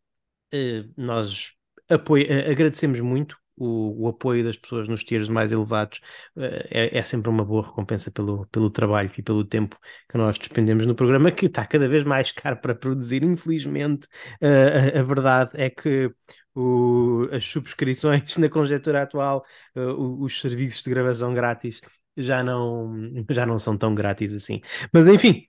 [0.53, 1.51] eh, nós
[1.89, 5.99] apoio, eh, agradecemos muito o, o, apoio das pessoas nos tiers mais elevados
[6.35, 6.41] uh,
[6.71, 9.77] é, é, sempre uma boa recompensa pelo, pelo trabalho e pelo tempo
[10.09, 13.23] que nós despendemos no programa, que está cada vez mais caro para produzir.
[13.23, 14.07] Infelizmente,
[14.41, 16.11] uh, a, a, verdade é que
[16.55, 21.81] o, as subscrições na conjectura atual, uh, os serviços de gravação grátis
[22.17, 22.93] já não,
[23.29, 24.61] já não são tão grátis assim.
[24.93, 25.47] Mas enfim,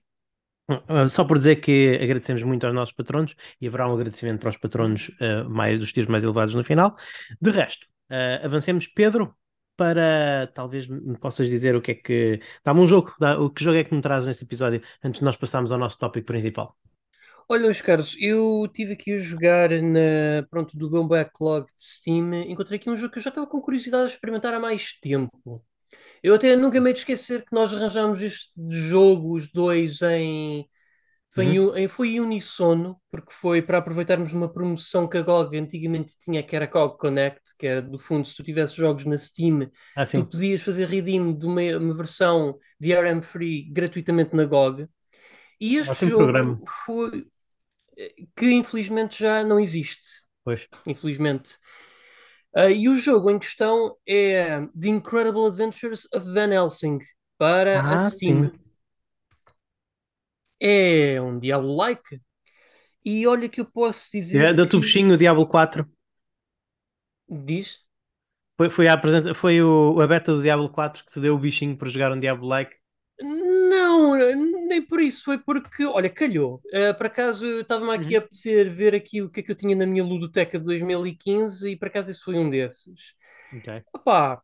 [0.69, 4.49] Uh, só por dizer que agradecemos muito aos nossos patronos e haverá um agradecimento para
[4.49, 6.95] os patronos uh, mais, dos tiros mais elevados no final.
[7.41, 9.35] De resto, uh, avancemos, Pedro,
[9.75, 12.39] para talvez me possas dizer o que é que.
[12.63, 15.25] Dá-me um jogo, dá, o que jogo é que me traz neste episódio antes de
[15.25, 16.77] nós passarmos ao nosso tópico principal.
[17.49, 22.33] Olha, meus caros, eu tive aqui a jogar na, pronto, do Go Backlog de Steam.
[22.33, 25.61] Encontrei aqui um jogo que eu já estava com curiosidade de experimentar há mais tempo.
[26.21, 30.67] Eu até nunca me de esquecer que nós arranjámos este jogo, os dois, em.
[31.29, 31.75] Foi, uhum.
[31.75, 36.55] em, foi unissono, porque foi para aproveitarmos uma promoção que a GOG antigamente tinha, que
[36.55, 40.05] era a GOG Connect, que era, do fundo, se tu tivesse jogos na Steam, ah,
[40.05, 44.87] tu podias fazer redeem de uma, uma versão DRM free gratuitamente na GOG.
[45.59, 47.25] E este jogo foi
[48.35, 50.23] que infelizmente já não existe.
[50.43, 50.67] Pois.
[50.85, 51.57] Infelizmente.
[52.55, 56.99] Uh, e o jogo em questão é The Incredible Adventures of Van Helsing
[57.37, 58.51] para ah, a Steam.
[58.51, 58.59] Sim.
[60.59, 62.21] É um Diablo-like.
[63.03, 64.45] E olha que eu posso dizer.
[64.45, 64.77] É da que...
[64.77, 65.85] O Diablo 4.
[67.27, 67.79] Diz?
[68.55, 69.33] Foi, foi, a, apresenta...
[69.33, 72.19] foi o, a beta do Diablo 4 que te deu o bichinho para jogar um
[72.19, 72.75] Diablo-like?
[73.21, 74.15] Não,
[74.67, 76.61] nem por isso, foi porque, olha, calhou.
[76.67, 78.15] Uh, por acaso estava-me aqui uhum.
[78.15, 81.71] a apetecer ver aqui o que é que eu tinha na minha ludoteca de 2015
[81.71, 83.15] e por acaso isso foi um desses.
[83.55, 83.83] Ok.
[83.93, 84.41] Opá,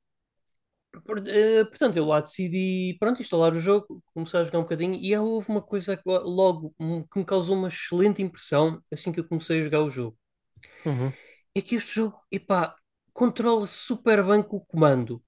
[0.96, 5.16] uh, portanto, eu lá decidi, pronto, instalar o jogo, começar a jogar um bocadinho e
[5.18, 6.74] houve uma coisa logo
[7.12, 10.18] que me causou uma excelente impressão assim que eu comecei a jogar o jogo.
[10.86, 11.12] Uhum.
[11.56, 12.76] É que este jogo, epá,
[13.14, 15.22] controla super bem com o comando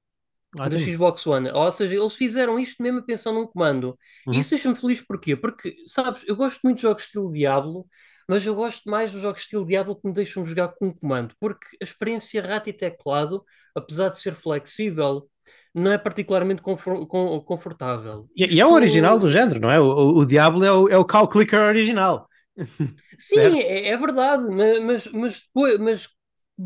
[0.54, 1.50] do Xbox One.
[1.52, 3.98] Ou seja, eles fizeram isto mesmo pensando num comando.
[4.28, 4.34] Uhum.
[4.34, 5.36] E isso deixa-me feliz porquê?
[5.36, 7.86] Porque, sabes, eu gosto muito de jogos estilo Diablo,
[8.28, 11.34] mas eu gosto mais dos jogos estilo Diablo que me deixam jogar com um comando.
[11.40, 13.44] Porque a experiência rato e teclado,
[13.76, 15.28] apesar de ser flexível,
[15.74, 17.08] não é particularmente confor
[17.46, 18.28] confortável.
[18.36, 19.80] E, e, é o original do género, não é?
[19.80, 22.28] O, o, o Diablo é o, é o cow clicker original.
[23.18, 26.10] Sim, é, é, verdade, mas, mas, mas, depois, mas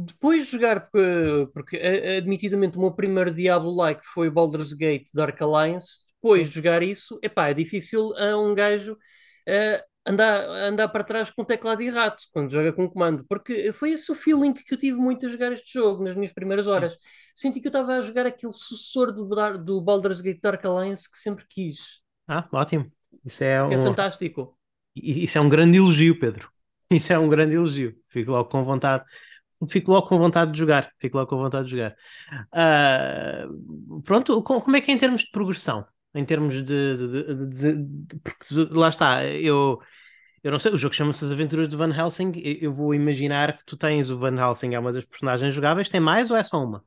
[0.03, 1.77] depois de jogar, porque, porque
[2.17, 7.49] admitidamente o meu primeiro Diablo-like foi Baldur's Gate Dark Alliance, depois de jogar isso, epá,
[7.49, 12.51] é difícil a um gajo uh, andar, andar para trás com teclado e rato quando
[12.51, 15.73] joga com comando, porque foi esse o feeling que eu tive muito a jogar este
[15.73, 16.97] jogo nas minhas primeiras horas.
[17.33, 19.27] Senti que eu estava a jogar aquele sucessor do,
[19.57, 22.01] do Baldur's Gate Dark Alliance que sempre quis.
[22.27, 22.91] Ah, ótimo.
[23.23, 23.71] Isso é, um...
[23.71, 24.57] é fantástico.
[24.95, 26.49] Isso é um grande elogio, Pedro.
[26.91, 27.95] Isso é um grande elogio.
[28.09, 29.03] Fico logo com vontade
[29.67, 30.91] fico logo com vontade de jogar.
[30.99, 31.95] Fico logo com vontade de jogar.
[32.53, 35.85] Uh, pronto, como é que é em termos de progressão?
[36.13, 36.63] Em termos de.
[36.63, 39.79] de, de, de porque lá está, eu.
[40.43, 42.33] Eu não sei, o jogo chama-se As Aventuras de Van Helsing.
[42.61, 45.89] Eu vou imaginar que tu tens o Van Helsing, é uma das personagens jogáveis.
[45.89, 46.83] Tem mais ou é só uma?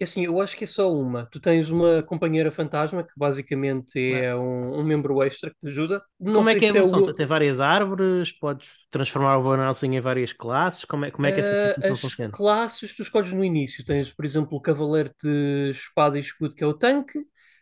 [0.00, 1.26] É assim, eu acho que é só uma.
[1.30, 4.26] Tu tens uma companheira fantasma que basicamente É.
[4.26, 6.02] é um, um membro extra que te ajuda.
[6.18, 7.14] Não Como é que é a se é o- evolução?
[7.14, 11.32] Tem várias árvores, podes transformar o Van Helsing em várias classes, como é, como é
[11.32, 12.30] que essa Ah, situação as funciona?
[12.32, 13.84] classes tu escolhes no início.
[13.84, 17.20] Tens, por exemplo, o Cavaleiro de Espada e Escudo, que é o tanque.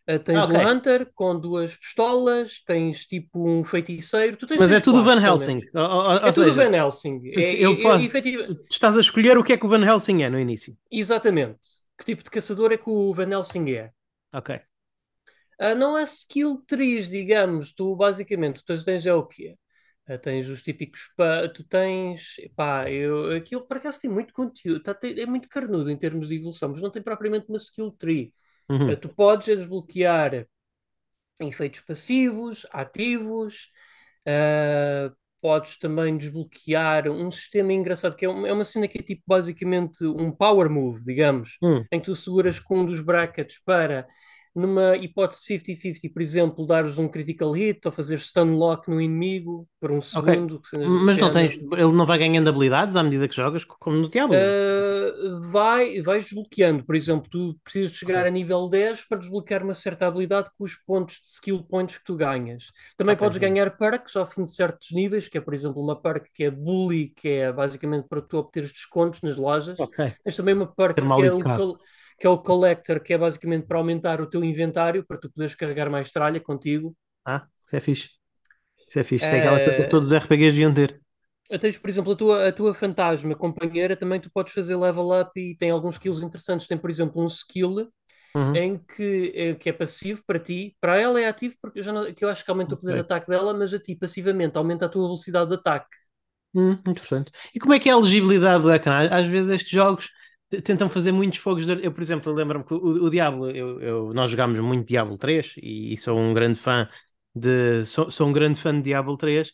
[0.08, 0.68] Ah, tens Ah, um.
[0.68, 2.60] Hunter com duas pistolas.
[2.66, 4.36] Tens tipo um feiticeiro.
[4.58, 5.60] Mas é tudo Van classes, pelo Helsing.
[5.74, 7.20] Ou, ou- ou É tudo seja, Van Helsing.
[7.36, 10.22] É, ele é- é tu estás a escolher o que é que o Van Helsing
[10.22, 10.76] é no início.
[10.90, 11.81] Exatamente.
[12.02, 13.92] Que tipo de caçador é que o Van Helsing é?
[14.32, 14.50] Ok.
[15.58, 17.72] Ah, não há skill trees, digamos.
[17.72, 19.56] Tu basicamente tu tens é o quê?
[20.06, 21.10] Ah, tens os típicos.
[21.16, 22.36] pa- Tu tens.
[22.56, 24.82] Pá, eu, aquilo por acaso tem muito conteúdo.
[24.82, 27.90] tá- tem- é muito carnudo em termos de evolução, mas não tem propriamente uma skill
[27.92, 28.32] tree.
[28.68, 28.88] Uhum.
[28.88, 30.46] Ah, tu podes desbloquear
[31.40, 33.70] efeitos passivos, ativos.
[34.26, 35.12] ah,
[35.42, 39.22] podes também desbloquear um sistema engraçado que é uma, é uma cena que é tipo
[39.26, 41.84] basicamente um power move, digamos Hum.
[41.92, 44.08] em que tu seguras com um dos brackets para,
[44.54, 49.68] numa hipótese 50-50, por exemplo, dares um critical hit ou fazer stun lock no inimigo
[49.80, 50.60] por um segundo.
[50.72, 54.08] desse Mas não tens, ele não vai ganhando habilidades à medida que jogas, como no
[54.10, 54.56] Diablo.
[54.74, 56.84] Uh, vai, vais desbloqueando.
[56.84, 58.26] Por exemplo, tu precisas chegar Ok.
[58.26, 62.04] a nível 10 para desbloquear uma certa habilidade com os pontos de skill points que
[62.04, 62.72] tu ganhas.
[62.96, 66.00] Também Ok, podes ganhar perks ao fim de certos níveis, que é, por exemplo, uma
[66.00, 69.86] perk que é Bully, que é basicamente para tu obteres descontos nas lojas.
[70.24, 71.78] Tens também uma perk que é, col-
[72.22, 75.56] que é o Collector, que é basicamente para aumentar o teu inventário, para tu poderes
[75.56, 76.96] carregar mais tralha contigo.
[77.24, 78.10] Ah, isso é fixe.
[78.88, 79.26] Isso é fixe.
[79.26, 81.02] Isso é aquela coisa que Eh, todos os RPGs deviam ter.
[81.60, 85.38] Tens, por exemplo, a tua, a tua fantasma companheira, também tu podes fazer level up
[85.38, 86.66] e tem alguns skills interessantes.
[86.66, 87.92] Tem, por exemplo, um skill
[88.34, 88.66] Uhum.
[88.66, 90.76] em que, eh, que é passivo para ti.
[90.80, 92.94] Para ela é ativo, porque eu, já não- que eu acho que aumenta o poder
[92.94, 95.88] de ataque dela, mas a ti passivamente aumenta a tua velocidade de ataque.
[96.54, 97.32] Hum, interessante.
[97.54, 99.08] E como é que é a legibilidade do ecrã?
[99.10, 100.10] Às vezes estes jogos
[100.60, 101.84] tentam fazer muitos fogos de...
[101.84, 105.54] Eu, por exemplo, lembro-me que o, o Diablo, eu, eu- nós jogámos muito Diablo 3
[105.58, 106.88] e, e sou um grande fã
[107.34, 107.84] de...
[107.84, 109.52] Sou, sou um grande fã de Diablo 3,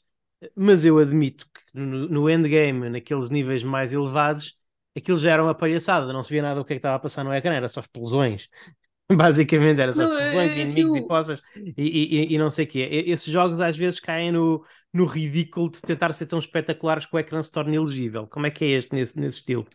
[0.57, 4.57] mas eu admito que no, no endgame, naqueles níveis mais elevados,
[4.97, 6.99] aquilo já era uma palhaçada, não se via nada o que é que estava a
[6.99, 8.49] passar no ecrã, era só explosões.
[9.11, 11.43] Basicamente era só Não, explosões é- e é inimigos e poças
[11.77, 12.81] e, e, e não sei o quê.
[13.07, 17.19] Esses jogos às vezes caem no, no ridículo de tentar ser tão espetaculares que o
[17.19, 18.27] ecrã se torne elegível.
[18.27, 19.67] Como é que é este nesse, nesse estilo?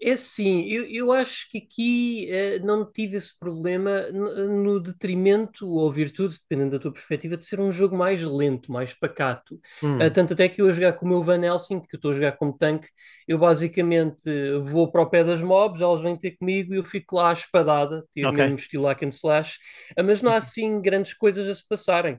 [0.00, 5.90] É sim, eu, eu acho que aqui eh, não tive esse problema no detrimento ou
[5.90, 9.54] virtude, dependendo da tua perspectiva, de ser um jogo mais lento, mais pacato.
[9.80, 11.98] Hum, Uh, tanto até que eu a jogar com o meu Van Helsing, que eu
[11.98, 12.88] estou a jogar como tanque,
[13.26, 14.22] eu basicamente
[14.64, 17.32] vou para o pé das mobs, elas vêm ter comigo e eu fico lá à
[17.32, 18.40] espadada, tipo Ok.
[18.42, 19.58] mesmo estilo hack and slash,
[19.98, 22.18] Uh, mas não há assim grandes coisas a se passarem.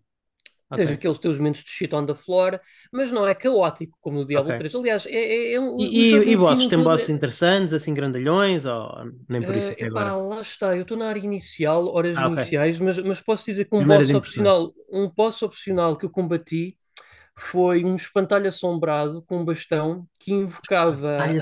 [0.73, 0.91] Tens ok.
[0.91, 2.59] aqueles teus momentos de shit on the floor,
[2.91, 4.53] mas não é caótico como no Diablo Ok.
[4.53, 4.73] 3.
[4.75, 6.67] Aliás, é, é, é um, o E, e, e bosses?
[6.67, 8.89] Tem bosses é- interessantes, assim grandalhões, ou
[9.29, 10.17] nem por isso Uh, epá, agora?
[10.17, 13.75] lá está, eu estou na área inicial, horas Ah, iniciais, mas, mas posso dizer que
[13.75, 16.75] um Primeiras boss opcional, um boss opcional que eu combati
[17.37, 21.33] foi um espantalho assombrado com um bastão que invocava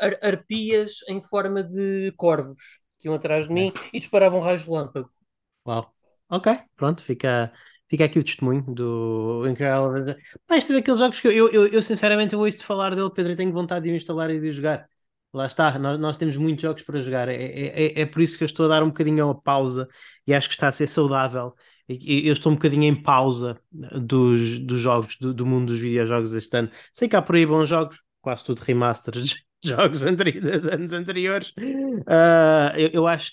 [0.00, 4.68] ar- arpias em forma de corvos que iam atrás de mim e disparavam raios de
[4.68, 5.10] relâmpago.
[5.64, 5.94] Uau.
[6.28, 7.52] Ok, pronto, fica,
[7.88, 10.16] fica aqui o testemunho do Incredible.
[10.46, 13.10] Pá, este é daqueles jogos que eu, eu, eu, eu, sinceramente eu ouço-te falar dele,
[13.10, 14.88] Pedro, e tenho vontade de o instalar e de o jogar.
[15.32, 17.28] Lá está, nós, nós temos muitos jogos para jogar.
[17.28, 19.88] É, é, é- é por isso que eu estou a dar um bocadinho uma pausa
[20.26, 21.54] e acho que está a ser saudável.
[21.88, 26.56] Eu estou um bocadinho em pausa dos, dos jogos, do, do mundo dos videojogos este
[26.56, 26.70] ano.
[26.92, 30.92] Sei que há por aí bons jogos, quase tudo remasters de jogos anteri- de anos
[30.92, 31.52] anteriores.
[32.06, 33.32] Ah, eu, eu acho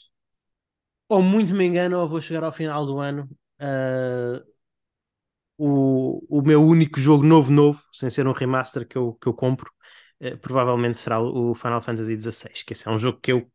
[1.09, 3.29] ou muito me engano, ou vou chegar ao final do ano.
[3.59, 4.43] Ah,
[5.57, 9.33] o, o meu único jogo novo, novo, sem ser um remaster que eu, que eu
[9.33, 9.71] compro,
[10.19, 13.49] eh, provavelmente será o Final Fantasy XVI, que esse é um jogo que eu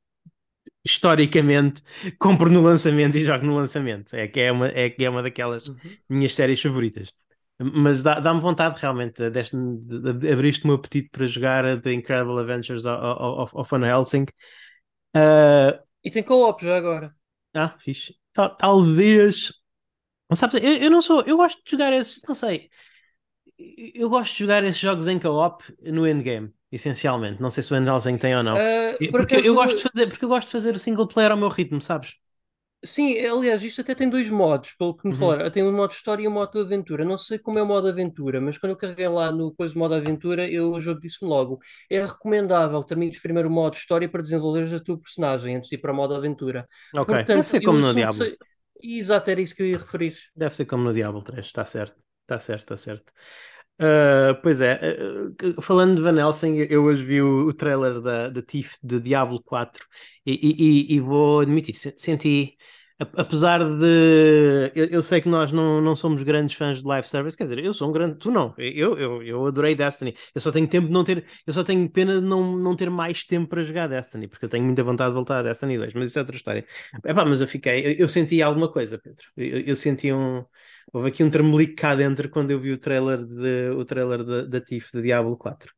[0.84, 1.82] historicamente
[2.18, 4.14] compro no lançamento e jogo no lançamento.
[4.16, 5.98] É que é uma, é que é uma daquelas Uhum.
[6.08, 7.14] minhas séries favoritas.
[7.60, 11.92] Mas dá- dá-me vontade realmente, deste-me- de- de- abriste o meu apetite para jogar The
[11.92, 14.26] Incredible Adventures of, of, Van Helsing.
[15.14, 17.14] Ah, E tem co-op já agora.
[17.54, 18.14] ah, fixe.
[18.32, 19.52] Tal- talvez.
[20.28, 21.22] Não sabes, eu, eu não sou.
[21.22, 22.20] Eu gosto de jogar esses.
[22.28, 22.70] Não sei.
[23.94, 27.40] Eu gosto de jogar esses jogos em co-op no endgame, essencialmente.
[27.42, 28.62] Não sei se o Van Helsing tem ou não.
[28.62, 30.78] Ah, E- por Porque eu acaso, gosto de fazer, porque eu gosto de fazer o
[30.78, 32.14] single player ao meu ritmo, sabes?
[32.84, 35.12] sim, aliás, isto até tem dois modos, pelo que me Uhum.
[35.14, 35.50] falaram.
[35.50, 37.04] Tem um modo história e um modo aventura.
[37.04, 39.94] Não sei como é o modo aventura, mas quando eu carreguei lá no coisa modo
[39.94, 41.58] aventura, eu, o jogo disse-me logo:
[41.90, 45.76] é recomendável que termines primeiro o modo história para desenvolveres a tua personagem antes de
[45.76, 46.68] ir para o modo aventura.
[46.92, 47.12] Ok.
[47.32, 48.26] Deve Portanto, ser como eu no Diablo.
[48.26, 48.36] sei-
[48.82, 50.16] Exato, era isso que eu ia referir.
[50.34, 51.46] Deve ser como no Diablo 3.
[51.46, 51.96] Está certo.
[52.22, 53.12] Está certo, está certo.
[53.80, 58.28] Uh, pois é, uh, falando de Van Helsing, eu hoje vi o, o trailer da,
[58.28, 59.86] da TIFF de Diablo 4
[60.26, 62.56] e, e, e vou admitir, senti,
[63.16, 67.36] apesar de eu, eu, sei que nós não, não somos grandes fãs de live service,
[67.36, 70.50] quer dizer, eu sou um grande, tu não, eu, eu, eu adorei Destiny, eu só
[70.50, 73.48] tenho tempo de não ter, eu só tenho pena de não, não ter mais tempo
[73.48, 76.18] para jogar Destiny, porque eu tenho muita vontade de voltar a Destiny 2, mas isso
[76.18, 76.64] é outra história.
[77.04, 80.44] Epá, mas eu fiquei, eu, eu senti alguma coisa, Pedro, eu, eu senti um
[80.92, 84.60] Houve aqui um tremelico cá dentro quando eu vi o trailer, de, o trailer da
[84.60, 85.72] TIFF de Diablo 4.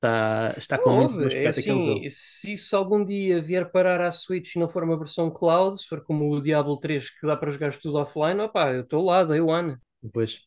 [0.00, 4.54] Está, está com Houve, muito é assim, se isso algum dia vier parar à Switch
[4.54, 7.50] e não for uma versão cloud, se for como o Diablo 3 que dá para
[7.50, 9.76] jogar tudo offline, opá, eu estou lá, day one.
[10.02, 10.40] Depois.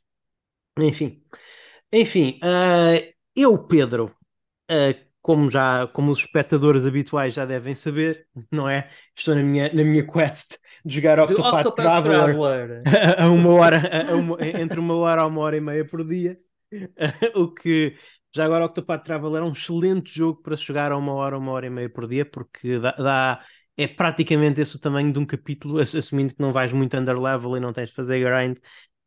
[0.79, 1.21] Enfim.
[1.91, 4.11] Enfim, uh, eu, Pedro,
[4.71, 8.89] uh, como já como os espectadores habituais já devem saber, não é?
[9.15, 12.83] Estou na minha, na minha quest de jogar Octopath, Octopath Traveler, Traveler.
[13.19, 16.03] A, a, uma hora, a uma, entre uma hora a uma hora e meia por
[16.03, 16.39] dia,
[17.35, 17.95] o que
[18.35, 21.51] já agora Octopath Traveler é um excelente jogo para se jogar a uma hora, uma
[21.51, 23.45] hora e meia por dia, porque dá, dá
[23.77, 27.57] é praticamente esse o tamanho de um capítulo, assumindo que não vais muito under level
[27.57, 28.57] e não tens de fazer grind,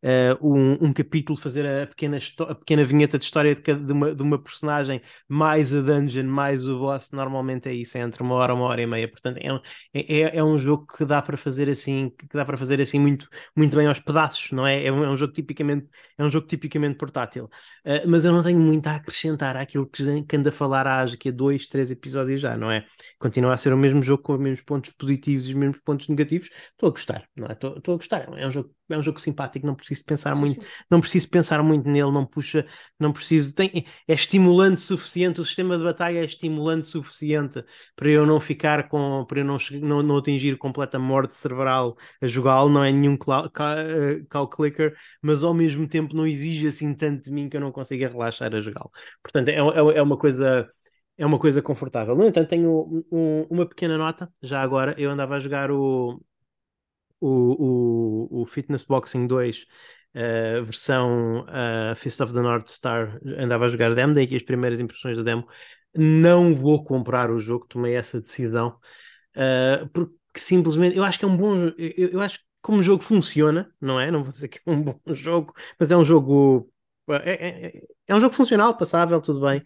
[0.03, 4.15] uh, um, um, capítulo, fazer a pequena, a pequena vinheta de história de, de, uma,
[4.15, 8.35] de uma personagem, mais a dungeon, mais o boss, normalmente é isso, é entre uma
[8.35, 9.09] hora, uma hora e meia.
[9.09, 9.61] Portanto, é um,
[9.95, 12.99] é, é, é um jogo que dá para fazer assim, que dá para fazer assim
[12.99, 14.85] muito, muito bem aos pedaços, não é?
[14.85, 15.87] É um, é um jogo tipicamente,
[16.19, 17.45] é um jogo tipicamente portátil.
[17.85, 21.03] Uh, mas eu não tenho muito a acrescentar àquilo que, que anda a falar há
[21.03, 22.87] aqui a dois, três episódios já, não é?
[23.19, 26.09] Continua a ser o mesmo jogo com os mesmos pontos positivos e os mesmos pontos
[26.09, 26.51] negativos.
[26.73, 27.53] Estou a gostar, não é?
[27.53, 28.29] Estou, a gostar.
[28.39, 30.69] É um jogo, é um jogo simpático, não preciso pensar sim, muito, sim.
[30.91, 32.67] não preciso pensar muito nele, não puxa,
[32.99, 38.27] não preciso, tem, é estimulante suficiente, o sistema de batalha é estimulante suficiente para eu
[38.27, 42.85] não ficar com, para eu não, não, não atingir completa morte cerebral a jogá-lo, não
[42.85, 47.49] é nenhum eh, cow clicker, mas ao mesmo tempo não exige assim tanto de mim
[47.49, 48.91] que eu não consiga relaxar a jogá-lo.
[49.23, 50.69] Portanto, é, é, é uma coisa
[51.19, 52.15] é uma coisa confortável.
[52.15, 56.21] No entanto, tenho um, uma pequena nota, já agora, eu andava a jogar o,
[57.21, 59.67] o, o, o Fitness Boxing 2,
[60.15, 64.43] uh, versão uh, Fist of the North Star, andava a jogar demo, daí aqui as
[64.43, 65.47] primeiras impressões da demo.
[65.95, 68.79] Não vou comprar o jogo, tomei essa decisão,
[69.37, 71.75] uh, porque simplesmente eu acho que é um bom jogo.
[71.79, 74.11] Eu, eu, acho que como o jogo funciona, não é?
[74.11, 76.71] Não vou dizer que é um bom jogo, mas é um jogo.
[77.09, 79.63] É, é, é um jogo funcional, passável, tudo bem.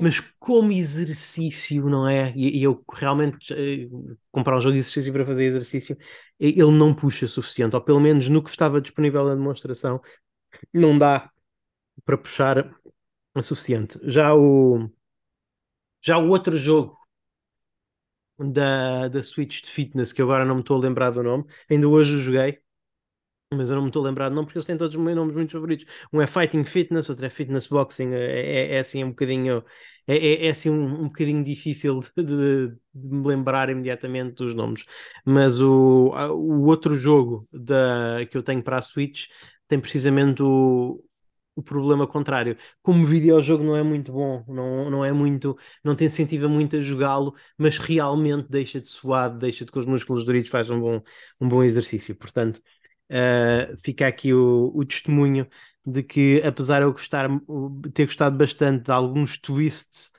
[0.00, 2.32] Mas como exercício, não é?
[2.34, 3.54] E, e eu realmente
[4.30, 5.96] comprar um jogo de exercício para fazer exercício,
[6.40, 10.00] ele não puxa suficiente, ou pelo menos no que estava disponível na demonstração,
[10.72, 11.30] não dá
[12.04, 12.74] para puxar
[13.36, 13.98] o suficiente.
[14.04, 14.90] Já o
[16.00, 16.98] já o outro jogo
[18.38, 21.88] da, da Switch de Fitness, que agora não me estou a lembrar do nome, ainda
[21.88, 22.60] hoje o joguei,
[23.54, 25.16] mas eu não me estou a lembrar de nome porque eles têm todos os meus
[25.16, 25.86] nomes muito favoritos.
[26.12, 28.12] Um é Fighting Fitness, outro é Fitness Boxing.
[28.14, 29.64] É, é, é assim um bocadinho.
[30.08, 34.54] É, é, é assim um, um bocadinho difícil de, de, de, me lembrar imediatamente dos
[34.54, 34.84] nomes.
[35.24, 39.26] Mas o, o outro jogo da, que eu tenho para a Switch
[39.68, 41.04] tem precisamente o,
[41.54, 42.56] o problema contrário.
[42.82, 46.80] Como videojogo não é muito bom, não, não é muito, não te incentiva muito a
[46.80, 51.02] jogá-lo, mas realmente deixa-te suado, deixa-te com os músculos doritos, faz um bom,
[51.40, 52.14] um bom exercício.
[52.16, 52.60] Portanto,
[53.10, 55.48] Uh, fica aqui o, o, testemunho
[55.92, 57.28] de que, apesar de eu gostar,
[57.94, 60.12] ter gostado bastante de alguns twists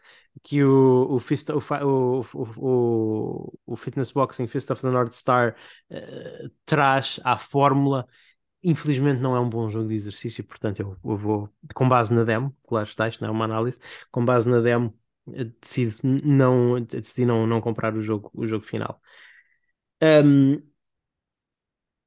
[0.43, 5.55] que o, o, Fist, o, o, o, Fitness Boxing Fist of the North Star
[5.91, 8.07] uh, traz à fórmula,
[8.63, 12.23] infelizmente não é um bom jogo de exercício, portanto eu, eu vou, com base na
[12.23, 13.79] demo, claro está, isto não é uma análise,
[14.11, 14.97] com base na demo,
[15.61, 19.01] decido não, decidi não, não comprar o jogo, o jogo final.
[20.01, 20.69] Um,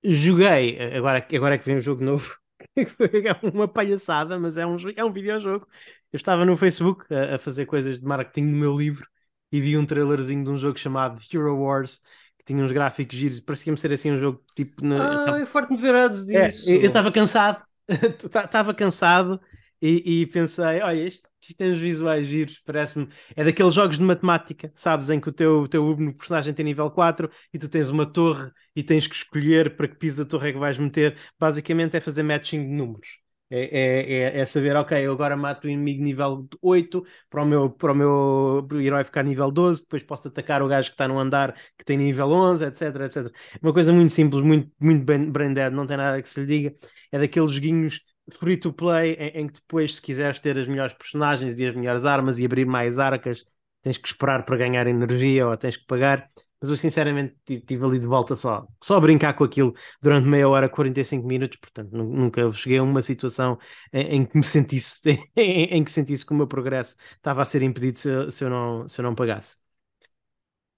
[0.04, 2.37] Joguei, agora, agora é que vem um jogo novo,
[2.76, 5.66] é uma palhaçada, mas é um, é um videojogo.
[6.12, 9.07] Eu estava no Facebook a, a, fazer coisas de marketing no meu livro
[9.50, 12.00] e vi um trailerzinho de um jogo chamado Hero Wars
[12.38, 14.85] que tinha uns gráficos giros, parecia-me ser assim um jogo tipo.
[14.85, 16.69] Na, ah, eu farto-me ver ads disso.
[16.69, 19.40] É, eu estava cansado, estava cansado
[19.83, 23.09] e, e pensei: olha, isto, isto tem uns visuais giros, parece-me.
[23.35, 27.29] É daqueles jogos de matemática, sabes, em que o teu, teu personagem tem nível 4
[27.53, 30.53] e tu tens uma torre e tens que escolher para que piso da torre é
[30.53, 31.19] que vais meter.
[31.39, 33.21] Basicamente é fazer matching de números.
[33.55, 37.45] É, é, é, é, saber, ok, eu agora mato o inimigo nível 8 para o,
[37.47, 41.07] meu, para o meu herói ficar nível 12, depois posso atacar o gajo que está
[41.07, 43.31] no andar que tem nível 11, etc, etc.
[43.61, 46.75] Uma coisa muito simples, muito, muito branded, não tem nada que se lhe diga.
[47.11, 50.95] É daqueles joguinhos free to play em, em, que depois, se quiseres ter as melhores
[50.95, 53.45] personagens e as melhores armas e abrir mais arcas,
[53.83, 56.31] tens que esperar para ganhar energia ou tens que pagar.
[56.61, 60.69] mas eu sinceramente estive ali de volta só, só brincar com aquilo durante meia hora,
[60.69, 63.59] 45 minutos, portanto nunca cheguei a uma situação
[63.93, 65.00] em, em que me sentisse,
[65.37, 68.50] em, em, que sentisse que o meu progresso estava a ser impedido se, se eu,
[68.50, 69.57] não, se eu não pagasse.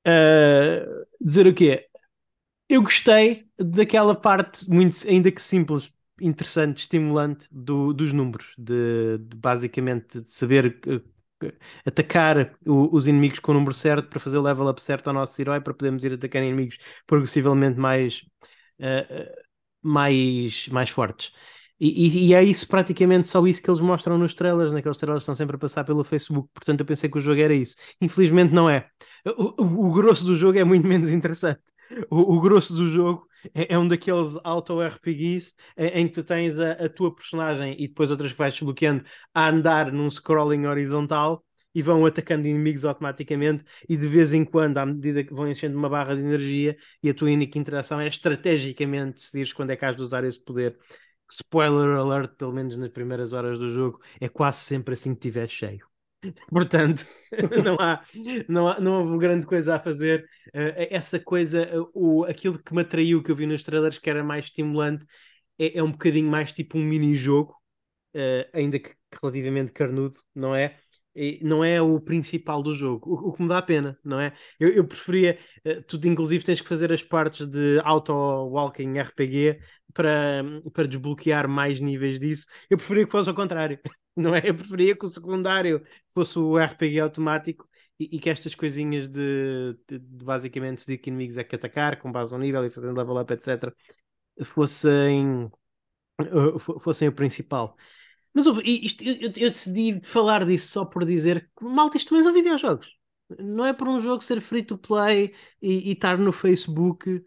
[0.06, 1.88] Uh, dizer o quê?
[2.68, 9.36] Eu gostei daquela parte, muito, ainda que simples, interessante, estimulante do, dos números, de, de
[9.36, 10.80] basicamente de saber
[11.84, 15.14] atacar o, os inimigos com o número certo para fazer o level up certo ao
[15.14, 18.24] nosso herói para podermos ir atacar inimigos progressivamente mais,
[18.80, 19.32] uh,
[19.82, 21.32] mais, mais fortes.
[21.78, 25.24] E, e, é isso praticamente só isso que eles mostram nos trailers, naqueles trailers que
[25.24, 27.74] estão sempre a passar pelo Facebook, portanto eu pensei que o jogo era isso.
[28.00, 28.88] Infelizmente não é.
[29.26, 31.60] O, o grosso do jogo é muito menos interessante.
[32.10, 36.58] O, o grosso do jogo é, é um daqueles auto-RPGs em, em, que tu tens
[36.58, 41.44] a, a, tua personagem e depois outras que vais desbloqueando a andar num scrolling horizontal
[41.74, 45.76] e vão atacando inimigos automaticamente e de vez em quando, à medida que vão enchendo
[45.76, 49.84] uma barra de energia e a tua única interação é estrategicamente decidires quando é que
[49.84, 50.78] has de usar esse poder.
[51.28, 55.48] Spoiler alert, pelo menos nas primeiras horas do jogo, é quase sempre assim que estiver
[55.48, 55.93] cheio.
[56.48, 57.06] Portanto,
[57.64, 58.02] não há,
[58.48, 60.24] não há não houve grande coisa a fazer.
[60.48, 64.10] Uh, essa coisa, uh, o, aquilo que me atraiu que eu vi nos trailers que
[64.10, 65.04] era mais estimulante
[65.58, 67.54] é, é um bocadinho mais tipo um mini-jogo,
[68.14, 70.76] uh, ainda que relativamente carnudo, não é?
[71.16, 74.32] E não é o principal do jogo, o, o, que me dá pena, não é?
[74.58, 75.38] Eu, eu preferia,
[75.86, 79.60] tu inclusive tens que fazer as partes de auto-walking RPG
[79.92, 82.48] para, para desbloquear mais níveis disso.
[82.68, 83.78] Eu preferia que fosse ao contrário
[84.16, 84.42] não é?
[84.44, 87.68] Eu preferia que o secundário fosse o RPG automático
[87.98, 91.98] e, e que estas coisinhas de, de, de basicamente decidir que inimigos é que atacar
[92.00, 93.74] com base ao nível e fazendo level up, etc.,
[94.44, 95.50] fossem,
[96.20, 97.76] uh, fossem o principal.
[98.32, 102.32] Mas isto, eu, eu, decidi falar disso só por dizer que, malta, isto também são
[102.32, 102.96] videojogos.
[103.38, 107.24] Não é por um jogo ser free to play e, e estar no Facebook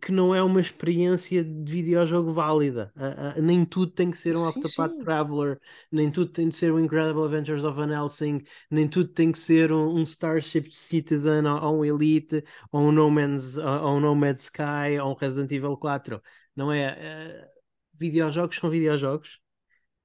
[0.00, 2.92] que não é uma experiência de videojogo válida.
[2.96, 6.72] Uh, uh, nem tudo tem que ser um Octopath Traveler, nem tudo tem de ser
[6.72, 11.46] um Incredible Adventures of Van Helsing, nem tudo tem que ser um, um Starship Citizen
[11.46, 15.14] ou, ou, um Elite, ou um No Man's, ou um No Man's Sky, ou um
[15.14, 16.20] Resident Evil 4.
[16.56, 17.46] Não é?
[17.46, 17.48] Uh,
[17.94, 19.40] videojogos são videojogos.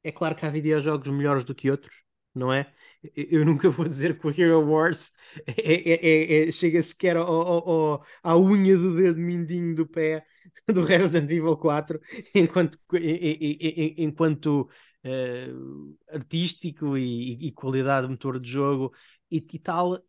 [0.03, 1.95] É claro que há videojogos melhores do que outros,
[2.35, 2.71] não é?
[3.15, 5.11] Eu nunca vou dizer que o Hero Wars
[5.45, 9.87] é, é, é, é chega sequer ao, ao, ao, à unha do dedo mindinho do
[9.87, 10.25] pé
[10.67, 11.99] do Resident Evil 4,
[12.33, 12.77] enquanto,
[13.97, 14.69] enquanto
[15.03, 18.93] uh, artístico e, e, qualidade de motor de jogo
[19.29, 19.99] e, e, tal.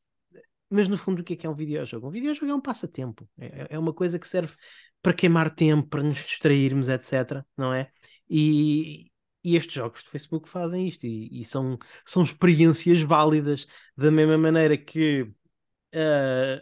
[0.71, 2.09] Mas no fundo, o que é que é um videojogo?
[2.09, 4.55] Um videojogo é um passatempo, é, é uma coisa que serve
[5.03, 7.45] para queimar tempo, para nos distrairmos, etc.
[7.57, 7.91] Não é?
[8.29, 9.11] E,
[9.45, 14.39] e estes jogos de Facebook fazem isto e, e são, são experiências válidas da mesma
[14.39, 16.61] maneira que uh,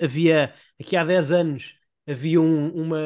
[0.00, 2.98] havia aqui há 10 anos havia um, uma,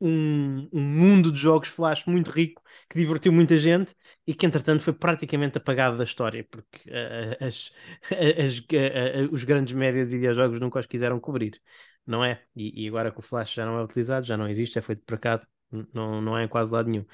[0.00, 3.94] um, um, mundo de jogos flash muito rico que divertiu muita gente
[4.26, 7.72] e que entretanto foi praticamente apagado da história porque uh, as,
[8.12, 11.60] as, uh, os grandes médias de videojogos nunca os quiseram cobrir,
[12.06, 12.42] não é?
[12.54, 15.02] E, e, agora que o flash já não é utilizado, já não existe, é feito
[15.04, 15.46] para cá,
[15.92, 17.04] não, não é em quase lado nenhum.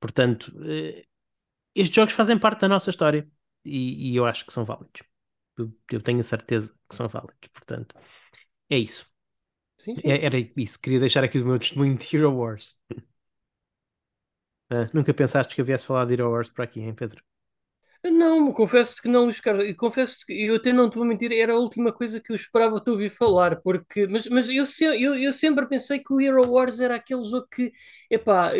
[0.00, 1.04] Portanto, eh,
[1.74, 3.28] estes jogos fazem parte da nossa história
[3.64, 5.02] e, e eu acho que são válidos.
[5.58, 7.48] Eu, eu, tenho a certeza que são válidos.
[7.52, 7.96] Portanto,
[8.70, 9.06] é isso.
[9.80, 10.02] Sim, sim.
[10.04, 10.80] É, era isso.
[10.80, 12.78] Queria deixar aqui o meu testemunho de Hero Wars.
[14.70, 17.22] Ah, nunca pensaste que eu viesse falar de Hero Wars por aqui, hein, Pedro?
[18.04, 19.64] Não, confesso que não, Luís Carlos.
[19.64, 22.36] E confesso que eu até não te vou mentir, era a última coisa que eu
[22.36, 26.50] esperava te ouvir falar, porque, mas, mas eu, eu, eu sempre pensei que o Hero
[26.50, 27.72] Wars era aquele jogo que,
[28.10, 28.54] epá,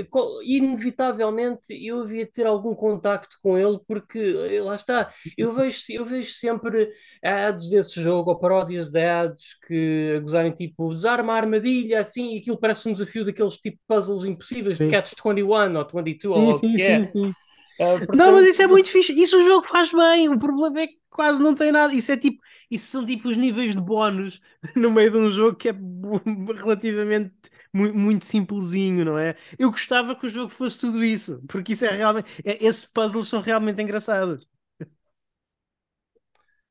[0.44, 6.04] inevitavelmente eu havia ter algum contacto com ele, porque eh, lá está, eu vejo, eu
[6.04, 11.36] vejo sempre ads desse jogo, ou paródias de ads que a gozarem tipo, desarma a
[11.36, 14.86] armadilha, assim, e aquilo parece um desafio daqueles tipo puzzles impossíveis sim.
[14.86, 17.04] de Catch 21 ou 22, sim, ou sim, o que é.
[17.04, 17.34] Sim, sim.
[17.76, 18.16] Portanto...
[18.16, 19.12] Não, mas isso é muito fixe.
[19.12, 20.28] Isso o jogo faz bem.
[20.28, 21.94] O problema é que quase não tem nada.
[21.94, 24.40] Isso é tipo, isso são tipo os níveis de bónus
[24.76, 25.72] no meio de um jogo que é
[26.56, 27.32] relativamente
[27.72, 29.36] muito, muito simplesinho, não é?
[29.58, 32.30] Eu gostava que o jogo fosse tudo isso, porque isso é realmente.
[32.44, 34.46] É, esses puzzles são realmente engraçados.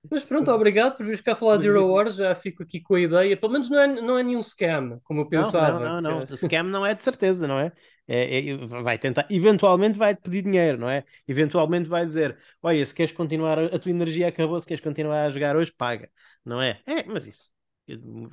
[0.10, 3.02] Mas pronto, obrigado por vir cá falar de Hero Wars, já fico aqui com a
[3.02, 3.38] ideia.
[3.38, 5.80] Pelo menos não é, não é nenhum scam, como eu pensava.
[5.80, 6.26] Não, não, não.
[6.26, 6.36] Que...
[6.36, 7.72] Scam não é de certeza, não é?
[8.08, 8.58] É, é?
[8.58, 11.06] vai tentar, eventualmente vai te pedir dinheiro, não é?
[11.28, 15.30] Eventualmente vai dizer: Olha, se queres continuar, a tua energia acabou, se queres continuar a
[15.30, 16.10] jogar hoje, paga,
[16.44, 16.82] não é?
[16.86, 17.52] É, mas isso.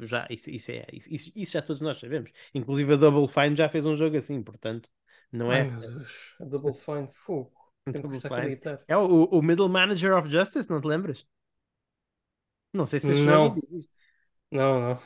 [0.01, 2.31] Já, isso, isso, é, isso, isso já todos nós sabemos.
[2.55, 4.89] Inclusive a Double Fine já fez um jogo assim, portanto,
[5.31, 5.63] não é?
[5.63, 7.53] Ai, meu Deus, a Double Fine, fogo.
[7.87, 8.61] Double Fine.
[8.87, 11.27] É o, o Middle Manager of Justice, não te lembras?
[12.73, 13.63] Não sei se não.
[14.51, 15.03] Não, não.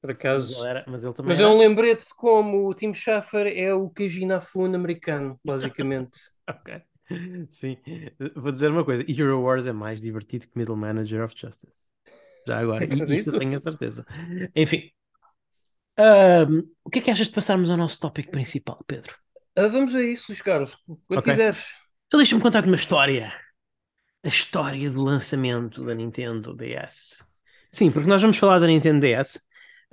[0.00, 0.54] Por Mas acaso.
[0.54, 1.48] ele, era, mas ele também Mas é era.
[1.48, 6.18] um lembrete de como o Tim Schafer é o Keiji Inafune americano, basicamente.
[6.48, 6.82] Ok.
[7.50, 7.76] Sim.
[8.34, 11.88] Vou dizer uma coisa: Hero Wars é mais divertido que Middle Manager of Justice.
[12.46, 12.86] Já agora.
[12.86, 14.06] E isso eu tenho a certeza.
[14.54, 14.90] Enfim.
[15.98, 16.54] Ahm,
[16.86, 19.14] o que é que achas de passarmos ao nosso tópico principal, Pedro?
[19.56, 20.76] Ah, vamos a isso, Luís Carlos.
[21.08, 21.28] Quando Ok.
[21.28, 21.66] quiseres.
[22.06, 23.32] Então deixa-me contar-te uma história.
[24.26, 27.24] A história do lançamento da Nintendo DS.
[27.70, 29.40] Sim, porque nós vamos falar da Nintendo DS.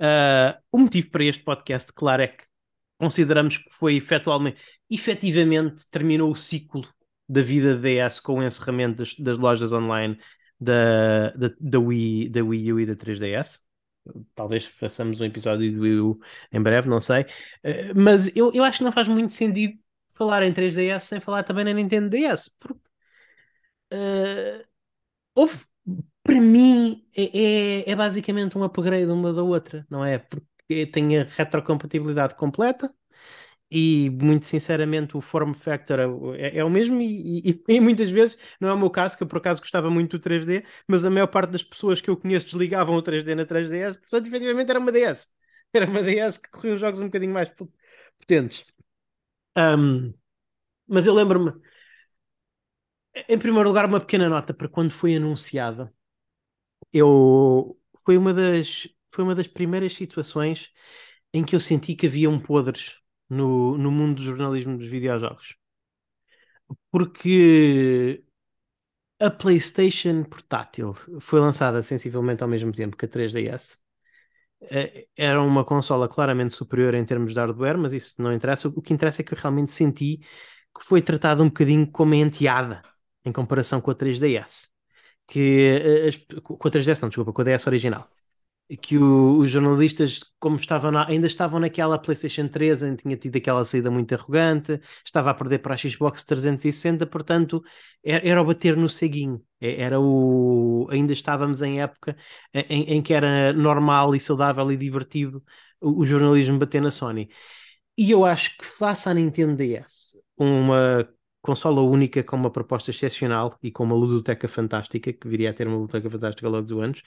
[0.00, 2.44] Ah, o motivo para este podcast, claro, é que
[2.98, 6.82] consideramos que foi efetualmente, efetivamente terminou o ciclo
[7.28, 10.18] da vida da DS com o encerramento das, das lojas online
[10.58, 13.60] da, da, da, Wii, da Wii U e da 3DS.
[14.34, 16.18] Talvez façamos um episódio do Wii U
[16.50, 17.24] em breve, não sei.
[17.62, 19.78] Ah, mas eu, eu acho que não faz muito sentido
[20.12, 22.80] falar em 3DS sem falar também na Nintendo DS, porque
[23.94, 24.64] Uh,
[25.34, 25.66] houve,
[26.22, 30.18] para mim, é, é, é basicamente um upgrade uma da outra, não é?
[30.20, 32.94] Porque tem a retrocompatibilidade completa
[33.70, 35.98] e, muito sinceramente, o form factor
[36.38, 37.00] é, é o mesmo.
[37.02, 39.90] E, e, e, muitas vezes, não é o meu caso, que eu por acaso gostava
[39.90, 43.34] muito do 3D, mas a maior parte das pessoas que eu conheço desligavam o 3D
[43.34, 45.28] na 3DS, portanto, efetivamente, era uma DS.
[45.74, 47.50] Era uma DS que corria os jogos um bocadinho mais
[48.20, 48.66] potentes.
[49.56, 50.14] Um,
[50.88, 51.52] mas eu lembro-me
[53.28, 55.92] em primeiro lugar, uma pequena nota para quando foi anunciada.
[56.92, 60.72] Eu foi uma das foi uma das primeiras situações
[61.32, 62.96] em que eu senti que haviam podres
[63.28, 65.56] no, no mundo do jornalismo dos videojogos.
[66.90, 68.24] Porque
[69.20, 73.78] a PlayStation portátil foi lançada sensivelmente ao mesmo tempo que a 3DS.
[75.16, 78.68] Era uma consola claramente superior em termos de hardware, mas isso não interessa.
[78.68, 82.16] O que interessa é que eu realmente senti que foi tratada um bocadinho como a
[82.16, 82.82] enteada
[83.24, 84.70] em comparação com a 3DS.
[85.26, 88.08] Que, as, com a 3DS, não, desculpa, com a DS original.
[88.82, 93.36] Que o, os jornalistas, como estavam na, ainda estavam naquela PlayStation 3, ainda tinha tido
[93.36, 97.62] aquela saída muito arrogante, estava a perder para a Xbox 360, portanto,
[98.02, 99.42] era, era o bater no ceguinho.
[99.60, 102.16] Era o, ainda estávamos em época
[102.54, 105.42] em, em que era normal e saudável e divertido
[105.80, 107.28] o, o jornalismo bater na Sony.
[107.96, 111.08] E eu acho que, face à Nintendo DS, uma
[111.44, 115.68] consola única com uma proposta excepcional e com uma ludoteca fantástica, que viria a ter
[115.68, 117.02] uma ludoteca fantástica logo dos anos,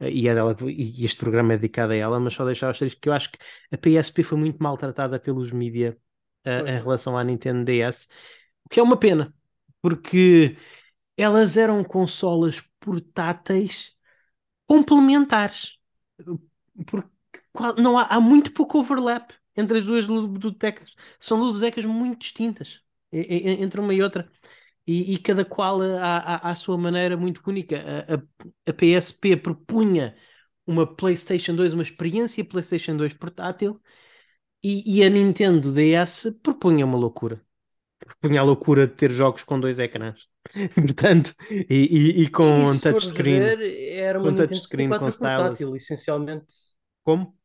[0.00, 3.08] e, é dela, e este programa é dedicado a ela, mas só deixar três que
[3.08, 3.38] eu acho que
[3.72, 5.98] a PSP foi muito maltratada pelos mídia
[6.46, 8.08] uh, em relação à Nintendo DS,
[8.64, 9.34] o que é uma pena,
[9.80, 10.54] porque
[11.16, 13.96] elas eram consolas portáteis
[14.66, 15.78] complementares,
[16.86, 17.08] porque
[17.78, 23.80] não há, há muito pouco overlap entre as duas ludotecas, são ludotecas muito distintas entre
[23.80, 24.30] uma e outra.
[24.86, 27.76] E, e cada qual à, sua maneira muito única.
[27.76, 30.16] A, a, a, PSP propunha
[30.66, 33.80] uma PlayStation 2, uma experiência PlayStation 2 portátil,
[34.62, 37.42] e, e a Nintendo DS propunha uma loucura.
[37.98, 40.26] Propunha a loucura de ter jogos com dois ecrãs.
[40.74, 43.42] Portanto, e, e com e touchscreen.
[43.92, 46.46] Era uma Nintendo 64 portátil, essencialmente.
[47.04, 47.36] Como?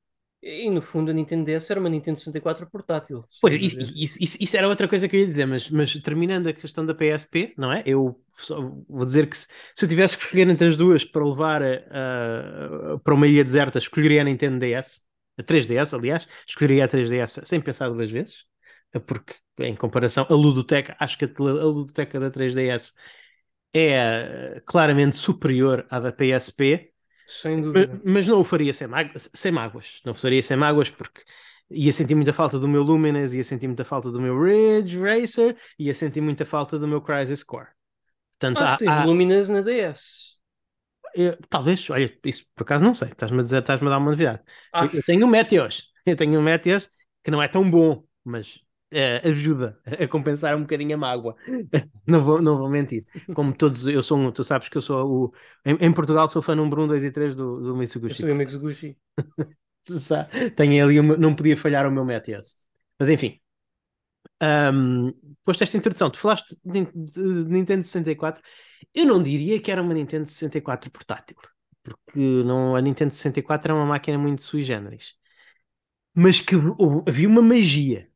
[0.46, 3.24] E no fundo a Nintendo DS era uma Nintendo 64 portátil.
[3.42, 3.80] Pois, isso,
[4.20, 6.94] isso, isso, era outra coisa que eu ia dizer, mas, mas terminando a questão da
[6.94, 7.82] PSP, não é?
[7.86, 8.20] Eu
[8.90, 13.00] vou dizer que se, se, eu tivesse que escolher entre as duas para levar uh,
[13.00, 15.04] para uma ilha deserta, escolheria a Nintendo DS,
[15.38, 18.44] a 3DS, aliás, escolheria a 3DS sem pensar duas vezes,
[19.08, 22.92] porque em comparação, a ludoteca, acho que a, a ludoteca da 3DS
[23.74, 26.93] é claramente superior à da PSP
[27.34, 28.00] sem dúvida.
[28.04, 30.02] Mas, mas não o faria sem, mágoas, sem mágoas.
[30.06, 31.22] Não o faria sem mágoas porque
[31.70, 35.58] ia sentir muita falta do meu Lumines, ia sentir muita falta do meu Ridge Racer,
[35.78, 37.68] ia sentir muita falta do meu Crisis Core.
[38.32, 39.06] Portanto, Mas há, tens há...
[39.06, 40.34] Lumines na DS.
[41.16, 43.10] Eu, talvez, olha, isso por acaso não sei.
[43.10, 44.42] Estás-me a dizer, estás-me a dar uma novidade.
[44.74, 45.92] Eu, eu, tenho um Meteos.
[46.06, 46.90] Eu tenho um Meteos
[47.24, 48.60] que não é tão bom, mas
[48.94, 51.36] uh, ajuda a compensar um bocadinho a mágoa.
[52.06, 53.06] não, vou, não vou mentir.
[53.34, 55.34] Como todos, eu sou um, tu sabes que eu sou o.
[55.66, 58.22] Em, em Portugal sou fã número 1, 2 e 3 do, do Mitsubishi.
[58.22, 58.98] Eu sou o Mitsubishi.
[60.56, 62.56] Tenho ali, não podia falhar o meu Meteos.
[62.98, 63.40] Mas enfim.
[64.42, 68.42] Um, depois desta introdução, tu falaste de, de, de Nintendo 64.
[68.94, 71.36] Eu não diria que era uma Nintendo 64 portátil,
[71.84, 75.16] porque não, a Nintendo 64 era uma máquina muito sui generis.
[76.14, 76.56] Mas que
[77.08, 78.10] havia uma magia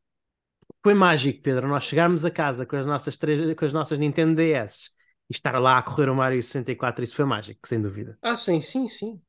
[0.82, 4.34] foi mágico, Pedro, nós chegarmos a casa com as nossas, três, com as nossas Nintendo
[4.36, 4.90] DS
[5.28, 8.18] e estar lá a correr o Mario 64, isso foi mágico, sem dúvida.
[8.22, 9.20] Ah, sim, sim, sim.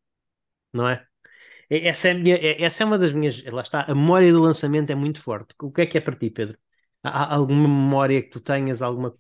[0.71, 1.05] Não é?
[1.69, 3.43] Essa é, minha, essa é uma das minhas.
[3.45, 5.53] Lá está, a memória do lançamento é muito forte.
[5.62, 6.57] O que é que é para ti, Pedro?
[7.03, 9.15] Há, alguma memória que tu tenhas, alguma,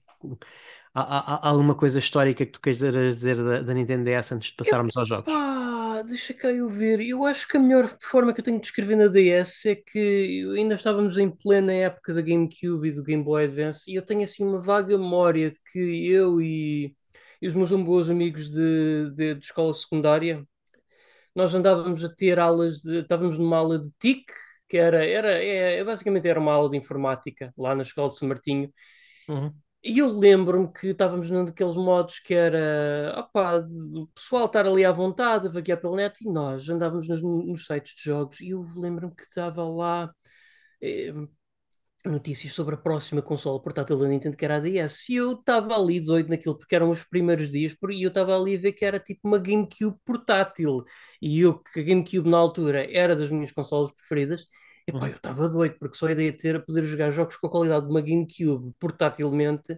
[0.93, 4.55] há, há, alguma coisa histórica que tu queres dizer da, da Nintendo DS antes de
[4.55, 5.31] passarmos eu, aos jogos?
[5.31, 6.99] Pá, Deixa cá eu ver.
[7.01, 10.45] Eu acho que a melhor forma que eu tenho de descrever na DS é que
[10.57, 14.23] ainda estávamos em plena época da GameCube e do Game Boy Advance e eu tenho
[14.23, 16.95] assim uma vaga memória de que eu e,
[17.41, 20.45] e os meus bons amigos de, de, de escola secundária
[21.35, 24.25] nós andávamos a ter aulas de, estávamos numa aula de TIC,
[24.67, 28.27] que era, era é, basicamente era uma aula de informática lá na escola de São
[28.27, 28.71] Martinho.
[29.27, 29.53] Uhum.
[29.81, 33.57] E eu lembro-me que estávamos num daqueles modos que era opá,
[33.95, 37.65] o pessoal estar ali à vontade, a vaguear pela net, e nós andávamos nos, nos
[37.65, 40.13] sites de jogos, e eu lembro-me que estava lá
[40.81, 41.13] eh,
[42.05, 45.75] notícias sobre a próxima consola portátil da Nintendo, que era a DS, e eu estava
[45.75, 48.85] ali doido naquilo, porque eram os primeiros dias, e eu estava ali a ver que
[48.85, 50.83] era tipo uma GameCube portátil,
[51.21, 54.45] e eu, que a GameCube na altura era das minhas consolas preferidas,
[54.89, 57.47] Epá, eu estava doido, porque só a ideia de ter a poder jogar jogos com
[57.47, 59.77] a qualidade de uma GameCube portátilmente,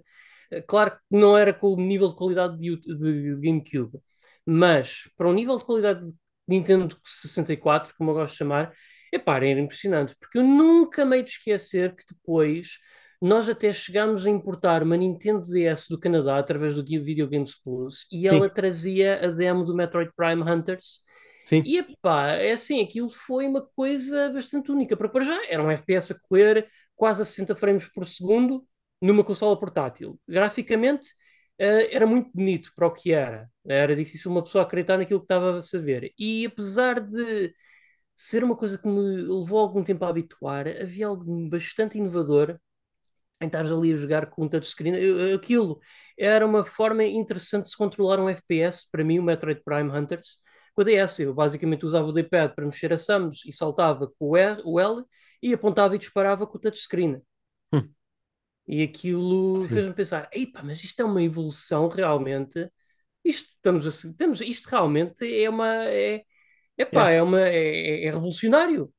[0.52, 4.00] eh, claro que não era com o nível de qualidade de, de, de GameCube,
[4.46, 6.14] mas para um nível de qualidade de
[6.48, 8.74] Nintendo 64, como eu gosto de chamar,
[9.12, 12.80] epá, era impressionante, porque eu nunca me hei de esquecer que depois
[13.22, 18.08] nós até chegámos a importar uma Nintendo DS do Canadá através do Video Games Plus
[18.12, 18.36] e Sim.
[18.36, 21.02] ela trazia a demo do Metroid Prime Hunters
[21.46, 21.64] Sim.
[21.66, 26.14] e epá, é assim, aquilo foi uma coisa bastante única, para já era um FPS
[26.14, 28.66] a correr quase a 60 frames por segundo
[29.02, 30.20] numa consola portátil.
[30.28, 31.10] Graficamente
[31.60, 33.50] uh, era muito bonito para o que era.
[33.66, 36.14] Era difícil uma pessoa acreditar naquilo que estava a saber.
[36.18, 37.54] E apesar de
[38.16, 42.60] ser uma coisa que me levou algum tempo a habituar, havia algo bastante inovador
[43.42, 44.96] em estar ali a jogar com um touchscreen.
[45.36, 45.80] Aquilo
[46.18, 50.38] era uma forma interessante de se controlar um FPS, para mim, o Metroid Prime Hunters
[50.74, 51.20] com a DS.
[51.20, 54.80] Eu basicamente usava o D-pad para mexer a Samus e saltava com o, R, o
[54.80, 55.04] L
[55.42, 57.22] e apontava e disparava com o touchscreen.
[57.74, 57.90] Hum.
[58.68, 62.70] E aquilo fez-me pensar: Eipa, mas isto é uma evolução realmente.
[63.24, 65.86] Isto, estamos a, estamos, isto realmente é uma.
[65.86, 66.24] É,
[66.78, 67.22] epá, é.
[67.22, 68.92] uma, é, é revolucionário.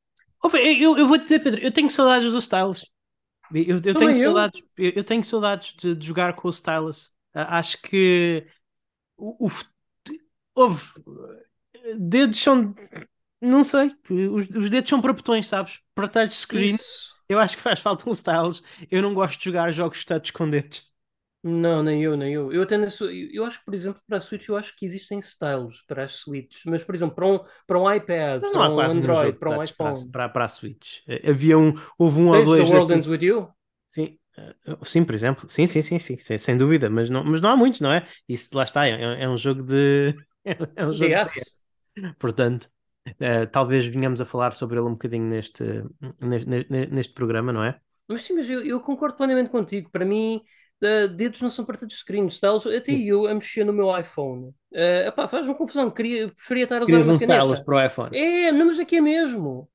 [0.55, 2.91] Eu, eu vou dizer, Pedro, eu tenho saudades do Stylus.
[3.55, 4.93] Eu, eu tenho saudades, eu.
[4.97, 5.05] eu.
[5.05, 7.13] tenho saudades de, de, jogar com o Stylus.
[7.33, 8.47] Acho que
[9.17, 9.51] o, o,
[10.55, 10.83] houve
[11.99, 12.75] dedos são.
[13.41, 15.81] Não sei, os, os dedos são para botões, sabes?
[15.95, 16.77] Para touchscreen.
[17.29, 18.63] Eu acho que faz falta um stylus.
[18.91, 20.93] Eu não gosto de jogar jogos touch com dedos.
[21.45, 22.53] Não, nem eu, nem eu.
[22.53, 25.83] Eu, até eu acho que, por exemplo, para a Switch, eu acho que existem styles
[25.89, 28.81] para as Switch, mas, por exemplo, para um, para um iPad, não, para não um
[28.81, 30.11] Android, para um iPhone.
[30.13, 31.01] Para, para, a Switch.
[31.29, 32.69] Havia um, houve um ou dois.
[32.69, 33.49] The World Ends With You?
[33.89, 35.51] Sim, eh, sim, por exemplo.
[35.51, 38.07] Sim, sim, sim, sim, sem, sem dúvida, mas não, mas não há muitos, não é?
[38.29, 40.15] Isso lá está, é, é um jogo de.
[40.75, 41.62] É um jogo de...
[42.19, 42.71] Portanto,
[43.09, 45.63] uh, talvez venhamos a falar sobre ele um bocadinho neste,
[46.21, 46.47] neste,
[46.91, 47.79] neste programa, não é?
[48.09, 49.91] Mas sim, mas eu, eu concordo plenamente contigo.
[49.91, 50.43] Para mim,
[50.83, 52.67] uh, dedos não são parte dos screens, styles.
[52.67, 54.49] Até eu a mexer no meu iPhone.
[54.73, 55.91] Uh, epá, faz-me confusão.
[55.91, 57.41] Queria, preferia estar a usar Querias uma um caneta.
[57.41, 58.17] stylus para o iPhone.
[58.17, 59.69] É, não, mas aqui é mesmo.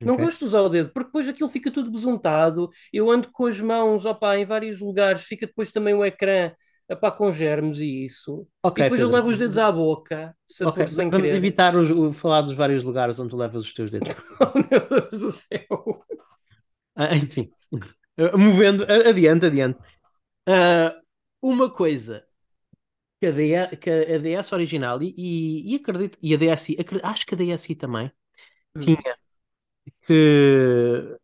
[0.00, 0.24] Não okay.
[0.24, 2.68] gosto de usar o dedo, porque depois aquilo fica tudo besuntado.
[2.92, 6.52] Eu ando com as mãos opa, em vários lugares, fica depois também o ecrã
[6.88, 8.46] epá, com germes e isso.
[8.64, 9.12] Okay, e depois Pedro.
[9.12, 10.88] eu levo os dedos à boca, se okay.
[10.88, 11.36] sem Vamos querer.
[11.36, 14.08] evitar os, o, falar dos vários lugares onde tu levas os teus dedos.
[14.40, 16.04] oh meu Deus do céu!
[16.94, 17.50] Ah, enfim,
[18.38, 19.78] movendo, adiante, adiante.
[20.48, 21.00] Uh,
[21.40, 22.24] uma coisa
[23.20, 27.06] que a, DS, que a DS original e, e, e acredito, e a DSi, acredito,
[27.06, 28.10] acho que a DSi também
[28.76, 28.80] hum.
[28.80, 29.16] tinha
[30.06, 31.16] que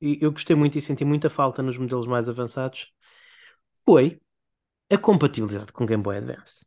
[0.00, 2.92] eu gostei muito e senti muita falta nos modelos mais avançados
[3.84, 4.20] foi
[4.92, 6.66] a compatibilidade com Game Boy Advance.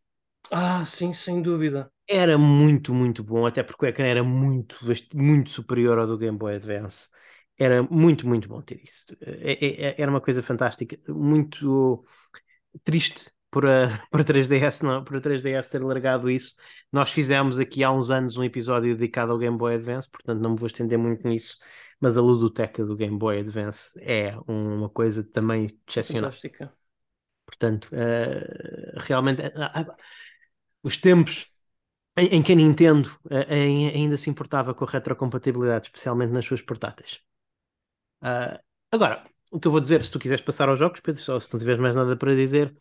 [0.52, 1.92] Ah, sim, sem dúvida.
[2.08, 4.78] Era muito, muito bom, até porque o ecrã era muito,
[5.16, 7.10] muito superior ao do Game Boy Advance.
[7.58, 9.06] Era muito, muito bom ter isso.
[9.22, 12.04] É, é, era uma coisa fantástica, muito
[12.84, 16.56] triste para, para 3DS, não, para 3DS ter largado isso.
[16.92, 20.52] Nós fizemos aqui há uns anos um episódio dedicado ao Game Boy Advance, portanto não
[20.52, 21.58] me vou estender muito nisso,
[22.00, 26.32] mas a ludoteca do Game Boy Advance é uma coisa também excepcional.
[26.32, 26.85] Fantástica.
[27.46, 29.96] Portanto, uh, realmente uh,
[30.84, 31.52] os tempos
[32.18, 36.46] em, em, que a Nintendo uh, em, ainda se importava com a retrocompatibilidade, especialmente nas
[36.46, 37.20] suas portáteis.
[38.92, 41.54] agora, o que eu vou dizer, se tu quiseres passar aos jogos, Pedro, só se
[41.54, 42.76] não tiveres mais nada para dizer,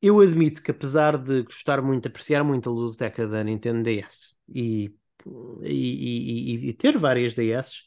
[0.00, 4.94] eu admito que apesar de gostar muito, apreciar muito a ludoteca da Nintendo DS e,
[5.62, 7.84] e, e, e ter várias DS,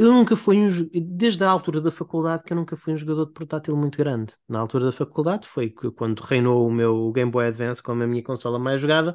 [0.00, 3.26] eu nunca fui um, desde a altura da faculdade que eu nunca fui um jogador
[3.26, 4.34] de portátil muito grande.
[4.48, 8.22] Na altura da faculdade foi quando reinou o meu Game Boy Advance como a minha
[8.22, 9.14] consola mais jogada,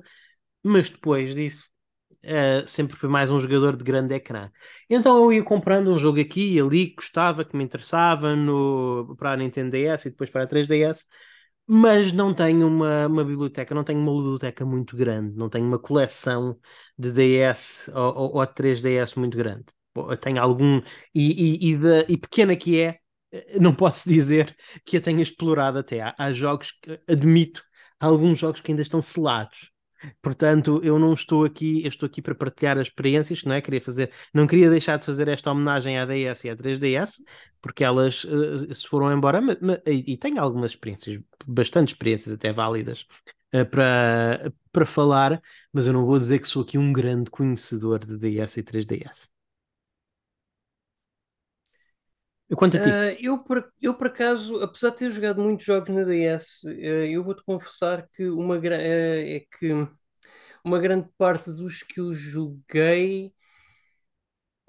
[0.64, 1.68] mas depois disso
[2.26, 4.52] uh, sempre fui mais um jogador de grande ecrã.
[4.90, 9.16] Então eu ia comprando um jogo aqui e ali que gostava, que me interessava no,
[9.18, 11.06] para a Nintendo DS e depois para a 3DS,
[11.68, 15.80] mas não tenho uma, uma biblioteca, não tenho uma biblioteca muito grande, não tenho uma
[15.80, 16.60] coleção
[16.98, 19.66] de DS ou, ou, ou 3DS muito grande.
[20.22, 20.82] Tenho algum,
[21.14, 23.00] e, e, e, de, e pequena que é,
[23.60, 24.56] não posso dizer
[24.86, 26.02] que a tenha explorado até.
[26.02, 27.64] Há, há jogos que, admito,
[28.00, 29.72] há alguns jogos que ainda estão selados.
[30.22, 33.62] Portanto, eu não estou aqui, eu estou aqui para partilhar as experiências, não é?
[33.62, 37.24] Queria fazer, não queria deixar de fazer esta homenagem à DS e à 3DS,
[37.62, 42.34] porque elas uh, se foram embora, mas, mas, e, e tenho algumas experiências, bastante experiências
[42.34, 43.06] até válidas
[43.54, 45.42] uh, para, para falar,
[45.74, 49.35] mas eu não vou dizer que sou aqui um grande conhecedor de DS e 3DS.
[52.54, 52.92] Quanto a ti?
[52.92, 56.72] Uh, eu, por, eu, por acaso, apesar de ter jogado muitos jogos na DS, uh,
[56.72, 59.72] eu vou-te confessar que uma, uh, é que
[60.64, 63.34] uma grande parte dos que eu joguei.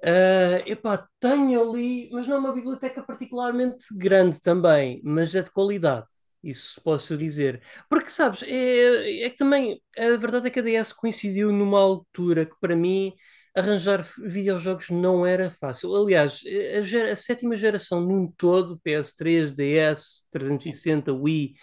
[0.02, 5.50] Uh, epá, tenho ali, mas não é uma biblioteca particularmente grande também, mas é de
[5.50, 6.06] qualidade,
[6.44, 7.62] isso posso dizer.
[7.88, 12.44] Porque, sabes, é, é que também a verdade é que a DS coincidiu numa altura
[12.46, 13.12] que para mim
[13.56, 15.94] arranjar videojogos não era fácil.
[15.96, 16.42] Aliás,
[16.78, 21.54] a, gera, a sétima geração num todo, PS3, DS, 360, Wii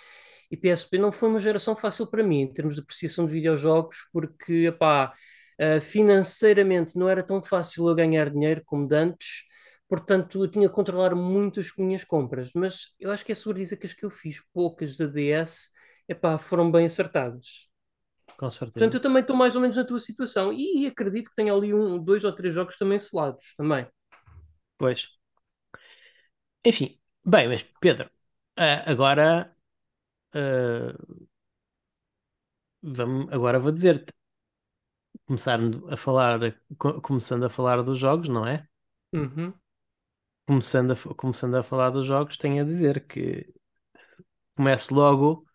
[0.51, 3.97] e PSP, não foi uma geração fácil para mim em termos de apreciação de videojogos,
[4.11, 5.13] porque, epá,
[5.61, 9.43] uh, financeiramente não era tão fácil eu ganhar dinheiro como de antes,
[9.87, 13.59] portanto eu tinha que controlar muito as minhas compras, mas eu acho que é seguro
[13.59, 15.69] dizer que as que eu fiz, poucas da DS,
[16.07, 17.72] epá, foram bem acertadas.
[18.43, 18.73] Com certeza.
[18.73, 21.73] Portanto, eu também estou mais ou menos na tua situação e acredito que tenha ali
[21.73, 23.87] um, dois ou três jogos também selados também.
[24.77, 25.07] Pois.
[26.65, 28.09] Enfim, bem, mas Pedro,
[28.59, 29.55] uh, agora
[30.35, 31.27] uh,
[32.81, 34.11] vamos, agora vou dizer-te,
[35.25, 36.37] começando a falar,
[37.01, 38.67] começando a falar dos jogos, não é?
[39.13, 39.53] Uhum.
[40.45, 43.53] Começando a, começando a falar dos jogos, tenho a dizer que
[44.53, 45.47] comece logo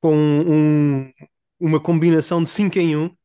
[0.00, 1.12] com um,
[1.62, 3.16] uma combinação de 5 em 1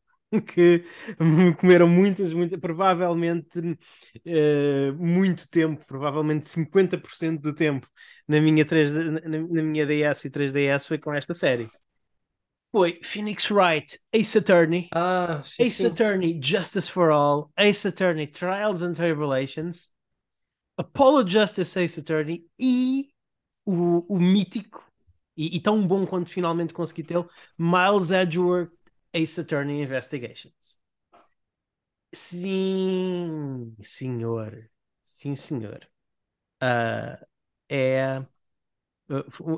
[0.46, 0.84] que
[1.20, 7.90] me comeram muitas, muitas provavelmente uh, muito tempo, provavelmente 50% do tempo
[8.28, 11.70] na minha, 3, na, na, minha DS e 3DS foi com esta série.
[12.72, 15.88] Foi Phoenix Wright, Ace Attorney, ah, sim, Ace sim.
[15.88, 19.90] Attorney Justice for All, Ace Attorney Trials and Tribulations,
[20.78, 23.10] Apollo Justice Ace Attorney e
[23.66, 24.87] o, o mítico
[25.38, 28.72] e, e, tão bom quanto finalmente consegui tê-lo, Miles Edgeworth
[29.14, 30.82] Ace Attorney Investigations.
[32.14, 34.70] Sim, senhor.
[35.06, 35.88] Sim, senhor.
[36.64, 37.26] Uh,
[37.70, 38.26] é.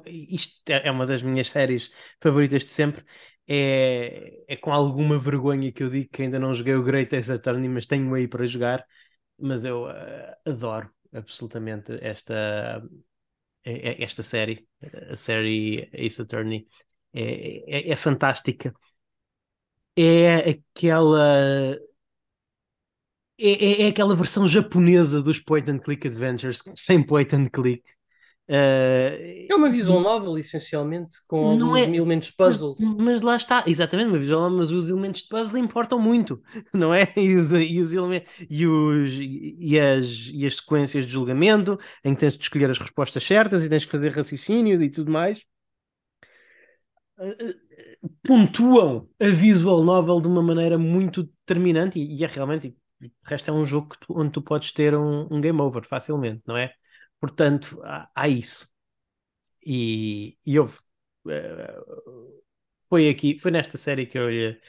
[0.06, 3.06] Isto é, uma das minhas séries favoritas de sempre.
[3.48, 7.32] É, é com alguma vergonha que eu digo que ainda não joguei o Great Ace
[7.32, 8.86] Attorney, mas tenho aí para jogar.
[9.40, 9.92] Mas eu uh,
[10.46, 12.84] adoro absolutamente esta,
[14.04, 14.68] esta série,
[15.12, 16.68] a série Ace Attorney,
[17.14, 18.74] é, é, é fantástica.
[19.96, 21.78] É aquela.
[23.42, 27.84] É, é, aquela versão japonesa dos point and click adventures, sem point and click.
[28.50, 32.74] Uh, é uma visual novel, essencialmente, com alguns é, elementos de puzzle.
[32.80, 36.42] Mas, mas, lá está, exatamente, uma visual novel, mas os elementos de puzzle importam muito,
[36.74, 37.14] não é?
[37.16, 42.16] E os, e os, elementos, e, os e, as, e as sequências de julgamento, em
[42.16, 45.46] que tens de escolher as respostas certas e tens que fazer raciocínio e tudo mais.
[47.20, 47.54] Uh,
[48.24, 53.52] pontuam a visual novel de uma maneira muito determinante e, e é realmente, o resto
[53.52, 56.74] é um jogo tu, onde tu podes ter um, um game over facilmente, não é?
[57.20, 58.72] Portanto, há, há isso.
[59.66, 60.78] E, e houve.
[61.26, 62.42] Uh,
[62.90, 64.60] foi aqui, foi nesta série que eu lhe.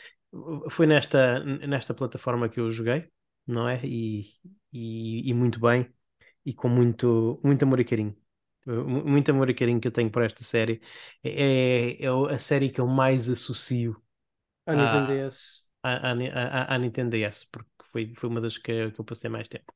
[0.70, 3.10] Foi nesta, nesta plataforma que eu joguei,
[3.46, 3.80] não é?
[3.84, 4.30] E,
[4.72, 5.92] e, e muito bem,
[6.44, 8.16] e com muito, muito amor e carinho.
[8.66, 10.80] Muito amor e carinho que eu tenho por esta série.
[11.24, 14.00] É, é a série que eu mais associo
[14.66, 15.62] a Nintendo DS.
[15.82, 19.48] À, à, à, Nintendo DS, porque foi, foi uma das que, que eu passei mais
[19.48, 19.72] tempo.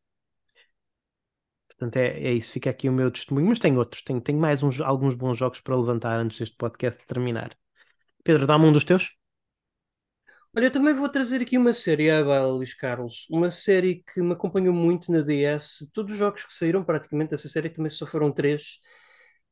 [1.78, 3.48] Portanto, é, é isso, fica aqui o meu testemunho.
[3.48, 7.04] Mas tem outros, tenho, tenho mais uns, alguns bons jogos para levantar antes deste podcast
[7.06, 7.56] terminar.
[8.22, 9.16] Pedro, dá-me um dos teus?
[10.56, 13.26] Olha, eu também vou trazer aqui uma série bala, Luís Carlos.
[13.28, 15.90] Uma série que me acompanhou muito na DS.
[15.92, 18.78] Todos os jogos que saíram, praticamente, dessa série também só foram três.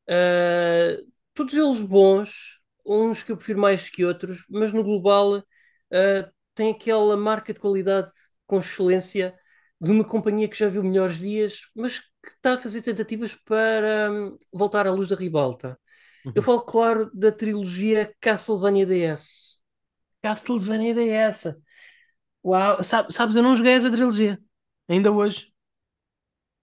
[0.08, 6.32] Uh, todos eles bons, uns que eu prefiro mais que outros, mas no global uh,
[6.54, 8.10] tem aquela marca de qualidade
[8.46, 9.34] com excelência
[9.80, 14.10] de uma companhia que já viu melhores dias, mas que está a fazer tentativas para
[14.10, 15.78] um, voltar à luz da ribalta.
[16.24, 16.32] Uhum.
[16.34, 19.58] Eu falo, claro, da trilogia Castlevania DS.
[20.22, 21.56] Castlevania DS.
[22.44, 24.40] Uau, Sabe, sabes, eu não joguei essa trilogia.
[24.88, 25.52] Ainda hoje.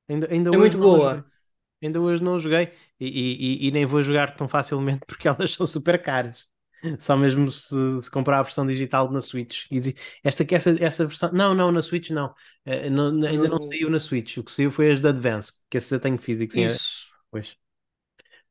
[0.08, 1.26] Ainda, ainda é hoje muito boa.
[1.82, 5.66] Ainda hoje não joguei e, e, e, nem vou jogar tão facilmente porque elas são
[5.66, 6.48] super caras.
[7.00, 9.68] Só mesmo se, se comprar a versão digital na Switch.
[10.24, 11.32] Esta que essa, essa versão.
[11.32, 12.28] Não, não, na Switch não.
[12.66, 14.38] Uh, não ainda não saiu na Switch.
[14.38, 16.54] O que saiu foi as da Advance, que esse eu tenho físico.
[16.54, 17.08] Sim, Isso.
[17.08, 17.20] É...
[17.32, 17.58] Pois.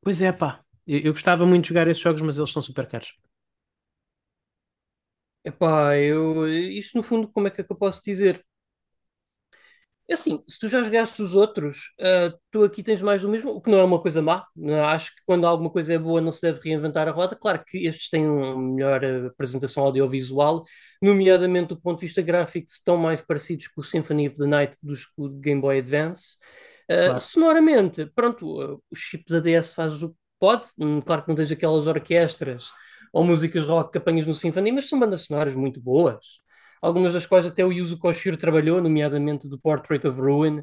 [0.01, 0.63] pois é, pá.
[0.87, 3.15] Eu, eu, gostava muito de jogar esses jogos, mas eles são super caros.
[5.45, 6.47] Epá, eu.
[6.49, 8.45] Isto no fundo, como é que, é que eu posso dizer?
[10.09, 13.51] É assim, se tu já jogaste os outros, uh, tu aqui tens mais do mesmo,
[13.51, 14.47] o que não é uma coisa má.
[14.57, 17.37] Não, acho que quando alguma coisa é boa não se deve reinventar a roda.
[17.37, 20.65] Claro que estes têm uma melhor uh, apresentação audiovisual,
[21.03, 24.79] nomeadamente do ponto de vista gráfico, estão mais parecidos com o Symphony of the Night
[24.83, 26.37] dos do Game Boy Advance.
[26.91, 27.21] Uh, claro.
[27.21, 30.69] Sonoramente, pronto, o chip da DS faz o que pode.
[30.79, 32.71] Hum, claro que não tens aquelas orquestras
[33.13, 36.41] ou músicas rock que apanhas no Symphony, mas são bandas sonoras muito boas
[36.81, 40.63] algumas das quais até o Yuzo Koshiro trabalhou, nomeadamente do Portrait of Ruin.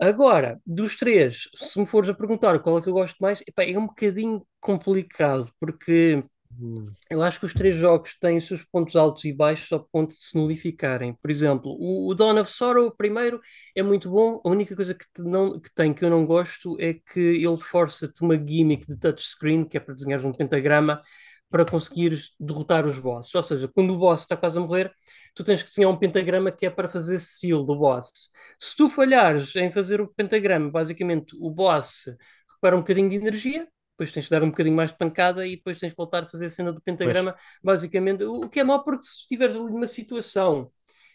[0.00, 3.64] Agora, dos três, se me fores a perguntar qual é que eu gosto mais, epá,
[3.64, 6.24] é um bocadinho complicado, porque
[6.58, 6.86] hum.
[7.10, 10.16] eu acho que os três jogos têm os seus pontos altos e baixos ao ponto
[10.16, 11.12] de se nulificarem.
[11.20, 13.42] Por exemplo, o, Dawn of Sorrow, primeiro,
[13.76, 14.40] é muito bom.
[14.42, 17.58] A única coisa que, te não, que tem que eu não gosto é que ele
[17.58, 21.02] força-te uma gimmick de touchscreen, que é para desenhar um pentagrama,
[21.50, 23.34] para conseguires derrotar os bosses.
[23.34, 24.92] Ou seja, quando o boss está quase a morrer,
[25.34, 28.30] tu tens que desenhar um pentagrama que é para fazer seal do boss.
[28.58, 32.04] Se tu falhares em fazer o pentagrama, basicamente o boss
[32.48, 35.56] recupera um bocadinho de energia, depois tens que dar um bocadinho mais de pancada e
[35.56, 37.44] depois tens que voltar a fazer a cena do pentagrama, pois.
[37.62, 38.24] basicamente.
[38.24, 40.70] O que é mau porque se estiveres ali numa situação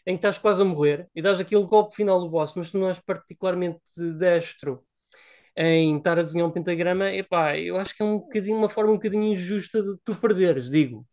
[0.05, 2.77] em que estás quase a morrer e dás aquele golpe final do boss, mas tu
[2.77, 3.81] não és particularmente
[4.19, 4.86] destro
[5.55, 8.91] em estar a desenhar um pentagrama, epá, eu acho que é um bocadinho, uma forma
[8.91, 11.05] um bocadinho injusta de tu perderes, digo.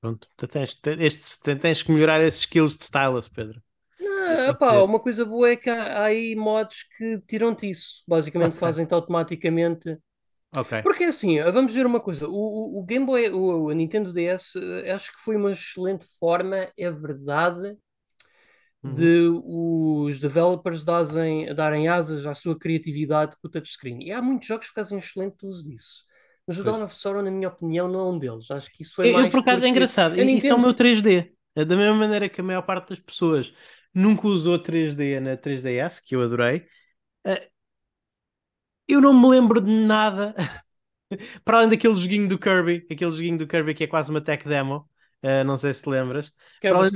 [0.00, 3.60] Pronto, tens, este, tens que melhorar esses skills de stylus, Pedro.
[3.98, 8.50] Não, epá, uma coisa boa é que há, há aí mods que tiram-te isso, basicamente
[8.50, 8.60] okay.
[8.60, 9.98] fazem-te automaticamente.
[10.54, 10.82] Ok.
[10.82, 14.56] Porque assim, vamos ver uma coisa: o, o, o Game Boy, o, a Nintendo DS,
[14.56, 17.76] eh, acho que foi uma excelente forma, é verdade,
[18.84, 18.92] Uhum.
[18.92, 24.02] de os developers darem, darem asas à sua criatividade com o touchscreen.
[24.02, 26.04] E há muitos jogos que fazem excelente uso disso.
[26.46, 28.50] Mas o Dawn of Sorrow, na minha opinião, não é um deles.
[28.50, 29.30] Acho que isso foi eu, mais.
[29.30, 30.14] por acaso é engraçado.
[30.14, 30.38] Nintendo...
[30.38, 31.32] Isso é o meu 3D.
[31.56, 33.52] É da mesma maneira que a maior parte das pessoas
[33.92, 36.64] nunca usou 3D na 3DS, que eu adorei.
[37.26, 37.48] Eh,
[38.86, 40.34] eu não me lembro de nada.
[41.44, 44.46] Para além daquele joguinho do Kirby, aquele joguinho do Kirby que é quase uma tech
[44.46, 44.88] demo,
[45.22, 46.32] Uh, não sei se te lembras.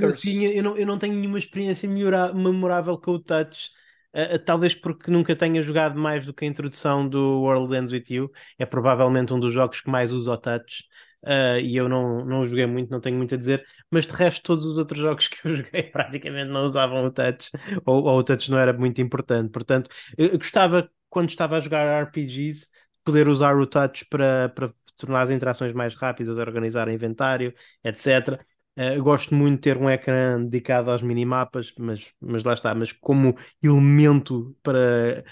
[0.09, 3.71] Assim, eu, não, eu não tenho nenhuma experiência memorável com o touch.
[4.13, 8.05] Uh, talvez porque nunca tenha jogado mais do que a introdução do World Ends With
[8.09, 8.31] You.
[8.57, 10.83] É provavelmente um dos jogos que mais usa o touch.
[11.23, 14.41] Uh, e eu não, não joguei muito, não tenho muito a dizer, mas de resto,
[14.41, 17.51] todos os outros jogos que eu joguei praticamente não usavam o touch,
[17.85, 19.51] ou, ou o touch não era muito importante.
[19.51, 22.67] Portanto, eu gostava, quando estava a jogar RPGs,
[23.03, 28.39] poder usar o touch para, para tornar as interações mais rápidas, organizar inventário, etc.
[28.77, 32.73] Uh, eh, gosto muito de ter um ecrã dedicado aos minimapas, mas, mas lá está,
[32.73, 35.23] mas como elemento para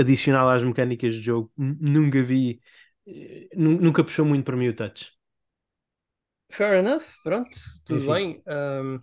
[0.00, 2.60] adicionar às mecânicas de jogo, nunca vi,
[3.06, 5.12] eh, nunca puxou muito para mim o touch.
[6.50, 8.12] Fair enough, pronto, tudo Enfim.
[8.12, 8.42] bem.
[8.46, 9.00] Um,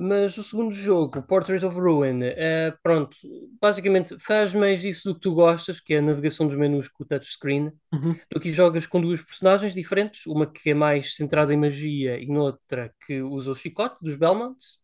[0.00, 3.16] mas o segundo jogo, Portrait of Ruin, é, pronto,
[3.60, 7.04] basicamente faz mais isso do que tu gostas, que é a navegação dos menus com
[7.04, 7.70] o touchscreen.
[7.92, 8.14] Uhum.
[8.30, 12.26] Tu aqui jogas com duas personagens diferentes, uma que é mais centrada em magia e
[12.26, 14.78] noutra que usa o chicote dos Belmonts.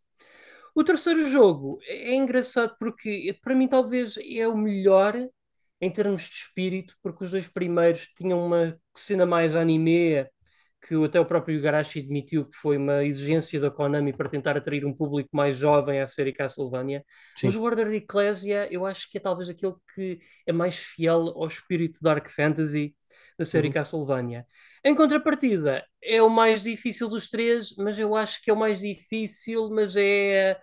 [0.74, 5.16] O terceiro jogo é engraçado porque, para mim, talvez é o melhor
[5.80, 10.26] em termos de espírito, porque os dois primeiros tinham uma cena mais anime
[10.86, 14.84] que até o próprio Igarashi admitiu que foi uma exigência da Konami para tentar atrair
[14.84, 17.04] um público mais jovem à série Castlevania.
[17.36, 17.48] Sim.
[17.48, 21.32] Mas o Order de Ecclesia eu acho que é talvez aquele que é mais fiel
[21.34, 22.94] ao espírito Dark Fantasy
[23.38, 23.74] da série uhum.
[23.74, 24.46] Castlevania.
[24.84, 28.78] Em contrapartida, é o mais difícil dos três, mas eu acho que é o mais
[28.80, 30.58] difícil, mas é.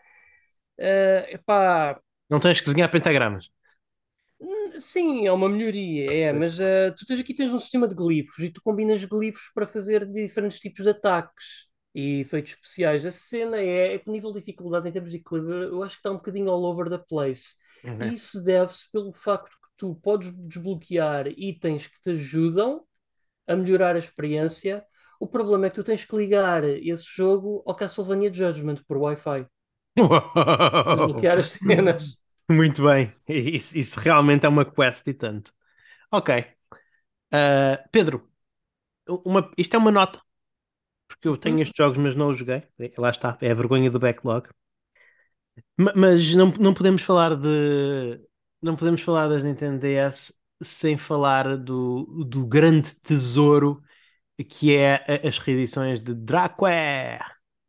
[0.79, 1.99] Uh, epá...
[2.29, 3.49] Não tens que desenhar pentagramas.
[4.79, 8.39] Sim, é uma melhoria, é, mas uh, tu tens aqui tens um sistema de glifos
[8.39, 13.05] e tu combinas glifos para fazer diferentes tipos de ataques e efeitos especiais.
[13.05, 15.95] A cena é, é que o nível de dificuldade em termos de equilíbrio, eu acho
[15.95, 17.55] que está um bocadinho all over the place.
[17.83, 18.13] Uhum.
[18.13, 22.83] Isso deve-se pelo facto que tu podes desbloquear itens que te ajudam
[23.47, 24.83] a melhorar a experiência.
[25.19, 29.45] O problema é que tu tens que ligar esse jogo ao Castlevania Judgment por Wi-Fi.
[29.95, 32.22] Desbloquear as cenas.
[32.49, 33.13] Muito bem.
[33.27, 35.53] Isso, isso, realmente é uma quest e tanto.
[36.11, 36.45] Ok.
[37.33, 38.29] Uh, Pedro,
[39.25, 40.21] uma, isto é uma nota.
[41.07, 41.61] Porque eu tenho uhum.
[41.61, 42.63] estes jogos, mas não os joguei.
[42.97, 44.49] Lá está, é a vergonha do backlog.
[45.77, 48.19] Mas não, não podemos falar de,
[48.61, 53.81] não podemos falar das Nintendo DS sem falar do, do grande tesouro
[54.49, 56.65] que é as reedições de Draque,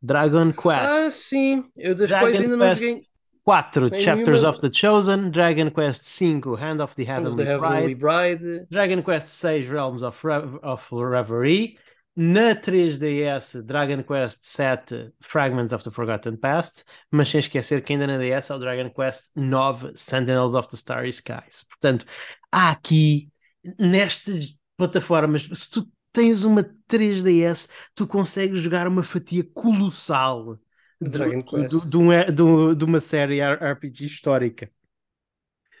[0.01, 3.07] Dragon Ah, Quest, sim, eu das Dragon ainda não Quest joguei
[3.45, 7.45] 4, em Chapters of the Chosen, Dragon Quest 5, Hand of the of the Heavenly
[7.45, 8.67] Heavenly Bride, Bride.
[8.71, 11.77] Dragon Quest 6, Realms of, Re- of Reverie,
[12.15, 18.07] na 3DS, Dragon Quest 7, Fragments of the Forgotten Past, mas sem esquecer que ainda
[18.07, 21.65] na DS é o Dragon Quest 9, Sentinels of the Starry Skies.
[21.69, 22.05] Portanto,
[22.51, 23.29] há aqui,
[23.77, 30.57] nestas plataformas, se tu tens uma 3DS, tu consegues jogar uma fatia colossal
[31.01, 34.69] de, um- uma série RPG histórica.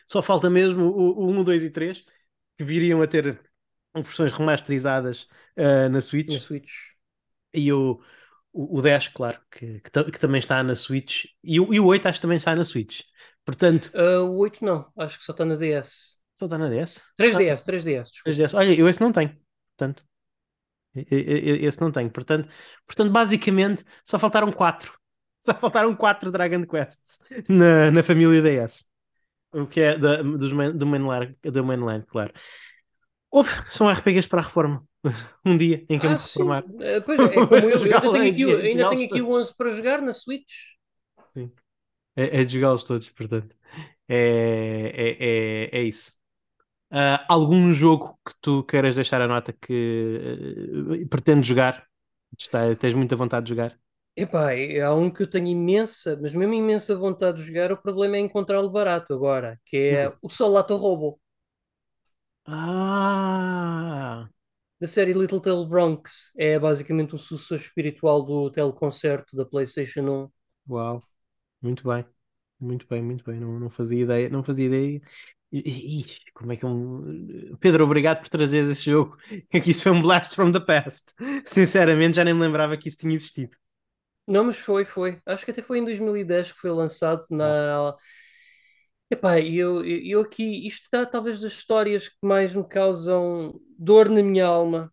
[0.05, 2.03] Só falta mesmo o, o 1, 2 e 3,
[2.57, 3.39] que viriam a ter
[3.95, 6.33] versões remasterizadas ah, na Switch.
[6.33, 6.71] Na Switch.
[7.53, 8.01] E o,
[8.51, 11.25] o, o 10, claro, que, que, que também está na Switch.
[11.43, 13.01] E o, e o 8 acho que também está na Switch.
[13.45, 16.15] Portanto, Ah, o 8 não, acho que só está na DS.
[16.35, 17.01] só está na DS?
[17.17, 18.23] 3DS, 3DS, desculpa.
[18.23, 18.53] 3DS.
[18.57, 19.35] Olha, eu esse não tenho.
[19.77, 20.03] Portanto,
[20.95, 22.09] esse não tenho.
[22.11, 22.49] Portanto,
[22.85, 24.93] portanto, basicamente, só faltaram 4.
[25.45, 28.85] Só faltaram 4 Dragon Quests na, na família DS.
[29.53, 32.33] O que é da, dos main, do, mainline, do mainline, claro.
[33.31, 34.83] Houve, são RPGs para a reforma.
[35.45, 36.39] Um dia em que eu me Ah, sim.
[36.39, 36.63] reformar.
[36.79, 39.29] Ah, pois é, como eu, eu ainda tenho aqui, ainda tenho aqui o todos.
[39.29, 40.53] 11 para jogar na Switch.
[42.15, 43.55] É, é de jogá-los todos, portanto.
[44.07, 44.15] É,
[44.95, 46.13] é, é, é isso.
[46.91, 50.19] Ah, algum jogo que tu queiras deixar a nota que
[51.03, 51.87] eh, pretendes jogar?
[52.39, 53.79] Está, tens muita vontade de jogar?
[54.17, 57.77] Epá, é- há um que eu tenho imensa, mas mesmo imensa vontade de jogar, o
[57.81, 60.19] problema é encontrá-lo barato agora, que é Hum.
[60.21, 61.19] o Solato Robo,
[62.47, 64.27] Ah,
[64.79, 66.31] da série Little Tale Bronx.
[66.37, 70.29] É basicamente um sucessor espiritual do teleconcerto da PlayStation 1.
[70.69, 71.07] uau,
[71.61, 72.05] muito bem,
[72.59, 73.39] muito bem, muito bem.
[73.39, 75.01] Não, não fazia ideia, não fazia ideia.
[75.51, 77.55] Ih, ih, como é que um...
[77.59, 79.17] Pedro, obrigado por trazer esse jogo.
[79.51, 81.13] É que isso foi um blast from the past.
[81.47, 83.55] Sinceramente, já nem me lembrava que isso tinha existido.
[84.27, 85.21] Não, mas foi, foi.
[85.25, 87.95] Acho que até foi em 2010 que foi lançado Ah, na.
[89.09, 94.09] Epá, e eu, eu aqui, isto está talvez das histórias que mais me causam dor
[94.09, 94.91] na minha alma.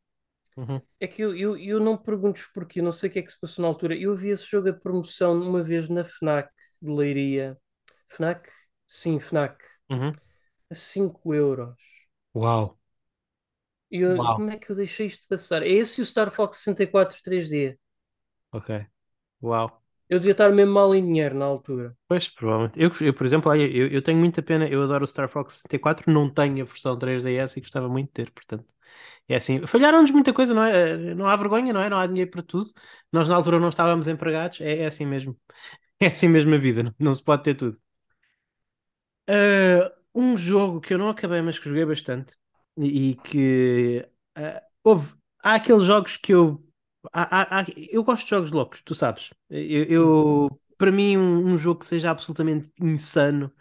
[0.56, 3.22] uhum, É que eu, eu, eu não pergunto porquê, eu não sei o que é
[3.22, 3.96] que se passou na altura.
[3.96, 7.58] Eu vi esse jogo a promoção uma vez na FNAC de Leiria.
[8.08, 8.48] FNAC?
[8.88, 9.58] Sim, FNAC.
[9.90, 10.20] uhum.
[10.70, 11.76] A 5 euros.
[12.34, 12.78] Uau,
[13.90, 15.62] eu, uau, como é que eu deixei isto passar?
[15.62, 17.78] É esse o Star Fox 64 3D.
[18.50, 18.70] ok,
[19.42, 19.82] uau.
[20.08, 21.96] Eu devia estar mesmo mal em dinheiro na altura.
[22.06, 22.78] Pois, provavelmente.
[22.78, 26.12] Eu, eu, por exemplo, eu, eu tenho muita pena, eu adoro o Star Fox 64,
[26.12, 28.66] não tenho a versão 3DS e gostava muito de ter, portanto.
[29.28, 31.14] É assim, falharam-nos muita coisa, não é?
[31.14, 31.88] Não há vergonha, não é?
[31.88, 32.70] Não há dinheiro para tudo.
[33.12, 35.36] Nós na altura não estávamos empregados, é, é assim mesmo.
[36.00, 37.80] É assim mesmo a vida, não, não se pode ter tudo.
[39.26, 42.36] Ah, um jogo que eu não acabei, mas que joguei bastante
[42.76, 46.62] e, e que ah, houve, há aqueles jogos que eu
[47.12, 49.30] há- há- eu gosto de jogos loucos, tu sabes.
[49.50, 53.52] Eu, eu- para mim um, um jogo que seja absolutamente insano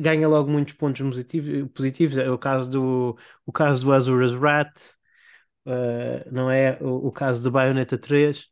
[0.00, 2.18] ganha logo muitos pontos positivos, positivos.
[2.18, 4.90] É o caso do o caso do Azura's Wrath,
[5.66, 6.78] ah, não é?
[6.82, 8.48] O, o caso do Bayonetta 3.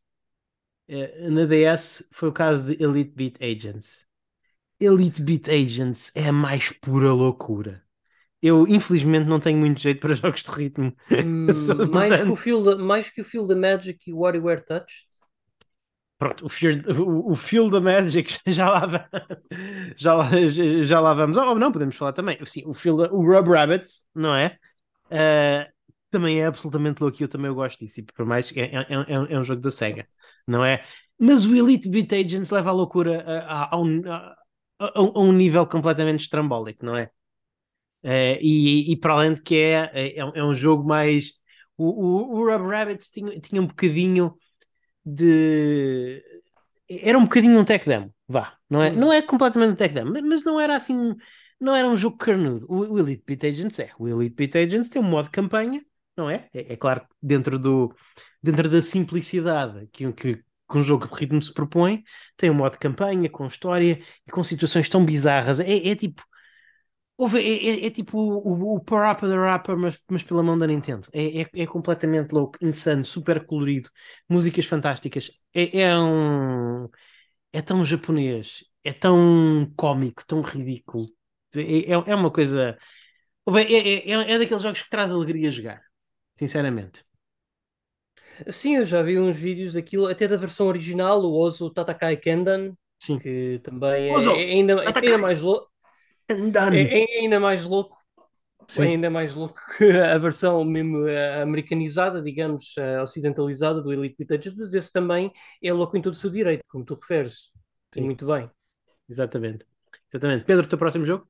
[0.88, 4.06] Eh, na DS foi o caso de Elite Beat Agents.
[4.80, 7.82] Elite Beat Agents é a mais pura loucura.
[8.42, 10.94] Eu, infelizmente, não tenho muito jeito para jogos de ritmo.
[11.52, 14.18] Só- Hum, mais, que o Feel the, mais que o Feel the Magic e o
[14.18, 15.06] WarioWare Touched.
[16.18, 19.08] pronto, o, Fear, o, o Feel the Magic já lá,
[19.96, 20.28] já lá,
[20.84, 21.36] já, lá vamos.
[21.36, 22.38] Ou não, podemos falar também.
[22.46, 24.56] Sim, o, Feel o Rub Rabbits, não é?
[25.10, 25.68] Ah,
[26.10, 28.00] também é absolutamente louco e eu também gosto disso.
[28.00, 30.08] E por mais que é, é, é, um- é um jogo da SEGA,
[30.48, 30.84] não é?
[31.18, 34.36] Mas o Elite Beat Agents leva a loucura a, a- a um, a-
[34.80, 37.10] a- a um nível completamente estrambólico, não é?
[38.02, 41.32] Eh, e, e para além de que é, é, é um jogo mais.
[41.76, 41.86] O,
[42.38, 44.34] o, o Rabbits tinha, tinha um bocadinho
[45.04, 46.22] de.
[46.88, 48.54] Era um bocadinho um tech demo, vá.
[48.68, 48.96] Não é, Hum.
[48.96, 51.14] não é completamente um tech demo, mas- não era assim.
[51.60, 52.66] Não era um jogo carnudo.
[52.68, 53.90] O, o Elite Beat Agents é.
[53.98, 55.82] O Elite Beat Agents tem um modo campanha,
[56.16, 56.48] não é?
[56.54, 57.94] É, é claro que dentro, do,
[58.42, 60.44] dentro da simplicidade que, que, que
[60.78, 62.02] um jogo de ritmo se propõe,
[62.36, 65.60] tem um modo campanha com história e com situações tão bizarras.
[65.60, 66.22] É, é tipo.
[67.22, 70.66] Houve- é, é- é tipo o, o Parappa the Rapper, mas, mas pela mão da
[70.66, 71.08] Nintendo.
[71.12, 73.90] É, é, é completamente louco, insano, super colorido,
[74.28, 75.30] músicas fantásticas.
[75.54, 76.88] É, é um.
[77.52, 81.08] É tão japonês, é tão cómico, tão ridículo.
[81.56, 82.78] É, é, é uma coisa.
[83.46, 85.82] Houve- É, é, é, é daqueles jogos que traz alegria a jogar,
[86.36, 87.04] sinceramente.
[88.50, 92.74] Sim, eu já vi uns vídeos daquilo, até da versão original, o Ozu Tatakai Kendan,
[92.98, 93.18] Sim.
[93.18, 95.69] que também é, Ozu é ainda, ainda mais louco.
[96.74, 98.00] É, é ainda mais louco
[98.70, 98.82] Sim.
[98.82, 104.54] ainda mais louco que a versão mesmo uh, americanizada, digamos, uh, ocidentalizada do Elite Beat
[104.56, 107.50] mas esse também é louco em todo o seu direito, como tu referes.
[107.92, 108.02] Sim.
[108.02, 108.48] muito bem.
[109.08, 109.66] Exatamente.
[110.08, 110.44] Exatamente.
[110.44, 111.26] Pedro, o teu próximo jogo?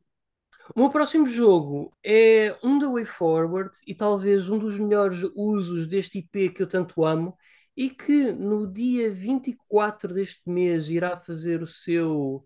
[0.75, 5.87] O meu próximo jogo é um The Way Forward e talvez um dos melhores usos
[5.87, 7.37] deste IP que eu tanto amo
[7.75, 12.45] e que no dia 24 deste mês irá fazer o seu.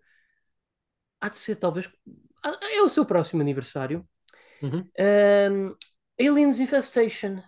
[1.20, 1.90] Há de ser talvez.
[2.44, 4.06] É o seu próximo aniversário.
[4.62, 4.88] Uhum.
[4.98, 5.76] Um,
[6.20, 7.42] Aliens Infestation.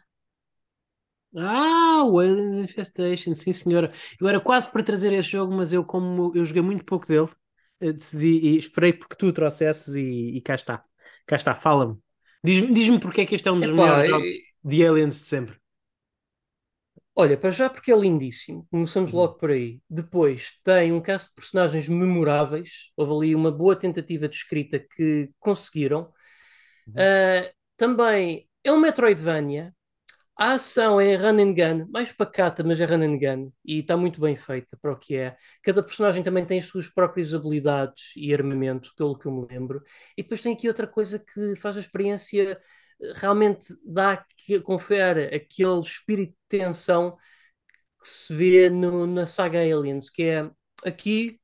[1.37, 3.93] Ah, o Aliens Infestation, sim senhora.
[4.21, 7.29] Eu era quase para trazer esse jogo, mas eu, como eu joguei muito pouco dele,
[7.81, 10.83] eh, decidi e esperei porque tu trouxesses e, e cá está.
[11.27, 11.99] Cá está, fala-me.
[12.43, 14.35] Diz-me diz porque é que este é um dos Epá, melhores jogos
[14.65, 15.57] de Aliens de sempre.
[17.19, 19.21] Olha, para já porque é lindíssimo, começamos uhum.
[19.21, 19.81] logo por aí.
[19.89, 25.31] Depois tem um cast de personagens memoráveis, houve ali uma boa tentativa de escrita que
[25.41, 26.13] conseguiram.
[26.89, 29.75] Uh, também é um Metroidvania.
[30.39, 33.97] A ação é run and gun, mais pacata, mas é run and gun e está
[33.97, 35.35] muito bem feita para o que é.
[35.63, 39.83] Cada personagem também tem as suas próprias habilidades e armamento, pelo que eu me lembro.
[40.17, 42.61] E depois tem aqui outra coisa que faz a experiência
[43.15, 44.25] realmente dá,
[44.65, 47.17] confere aquele espírito de tensão
[48.01, 50.51] que se vê no, na saga Aliens, que é
[50.85, 51.41] aqui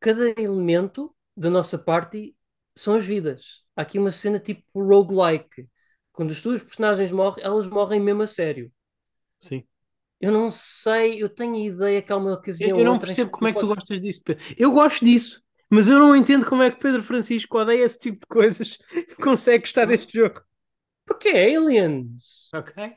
[0.00, 2.36] cada elemento da nossa party
[2.76, 3.62] são as vidas.
[3.76, 5.68] Há aqui uma cena tipo roguelike.
[6.12, 8.70] Quando as tuas personagens morrem, elas morrem mesmo a sério.
[9.40, 9.64] Sim.
[10.20, 12.70] Eu não sei, eu tenho ideia que há uma ocasião.
[12.70, 13.76] Eu, eu não percebo como é que tu podes...
[13.76, 14.22] gostas disso.
[14.56, 18.20] Eu gosto disso, mas eu não entendo como é que Pedro Francisco odeia esse tipo
[18.20, 18.78] de coisas
[19.22, 20.40] consegue gostar deste jogo.
[21.06, 22.48] Porque é Aliens.
[22.54, 22.96] Ok.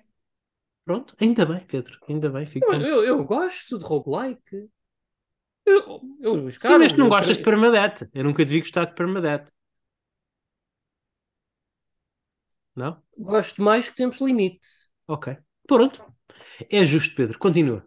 [0.85, 1.99] Pronto, ainda bem, Pedro.
[2.07, 2.45] Ainda bem.
[2.45, 4.69] Fico eu, eu, eu, gosto de roguelike.
[5.65, 8.09] Eu, eu, Sim, mas tu não gostas de Permadeath.
[8.13, 9.51] Eu nunca devia gostar de Permadeath.
[12.73, 13.01] Não?
[13.17, 14.67] Gosto mais que Tempos Limite.
[15.07, 15.35] Ok.
[15.67, 16.05] Pronto.
[16.71, 17.37] É justo, Pedro.
[17.37, 17.83] Continua.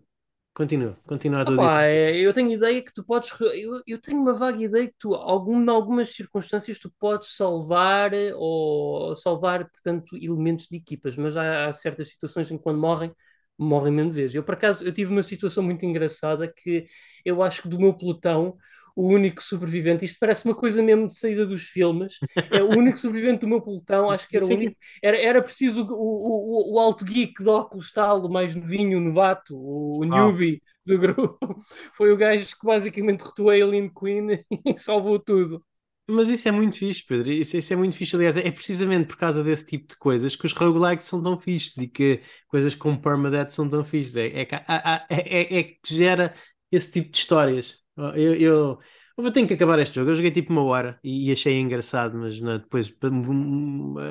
[0.60, 0.94] Continua.
[1.06, 3.30] Continua a tua Opa, é, Eu tenho ideia que tu podes.
[3.40, 8.10] Eu, eu tenho uma vaga ideia que tu, algum, em algumas circunstâncias, tu podes salvar
[8.36, 13.10] ou salvar, portanto, elementos de equipas, mas há, há certas situações em que quando morrem,
[13.58, 14.34] morrem mesmo de vez.
[14.34, 16.86] Eu, por acaso, eu tive uma situação muito engraçada que
[17.24, 18.56] eu acho que do meu pelotão
[19.00, 20.04] o único sobrevivente.
[20.04, 22.18] Isto parece uma coisa mesmo de saída dos filmes.
[22.50, 24.76] É o único sobrevivente do meu pelotão, acho que era o único.
[25.02, 29.00] Era, era preciso o, o, o, alto geek de óculos tal, o mais novinho, o
[29.00, 31.38] novato, o, o newbie do grupo.
[31.96, 35.64] Foi o gajo que basicamente derrotou a Alien Queen e salvou tudo.
[36.06, 37.30] Mas isso é muito fixe, Pedro.
[37.30, 38.16] Isso, isso, é muito fixe.
[38.16, 41.76] Aliás, é precisamente por causa desse tipo de coisas que os roguelikes são tão fixes
[41.78, 44.16] e que coisas como Permadeath são tão fixes.
[44.16, 46.34] É, é, é, é, é que gera
[46.70, 47.79] esse tipo de histórias.
[47.96, 48.78] Eu, eu,
[49.18, 50.10] eu tenho que acabar este jogo.
[50.10, 52.92] Eu joguei tipo uma hora e, e achei engraçado, mas não, depois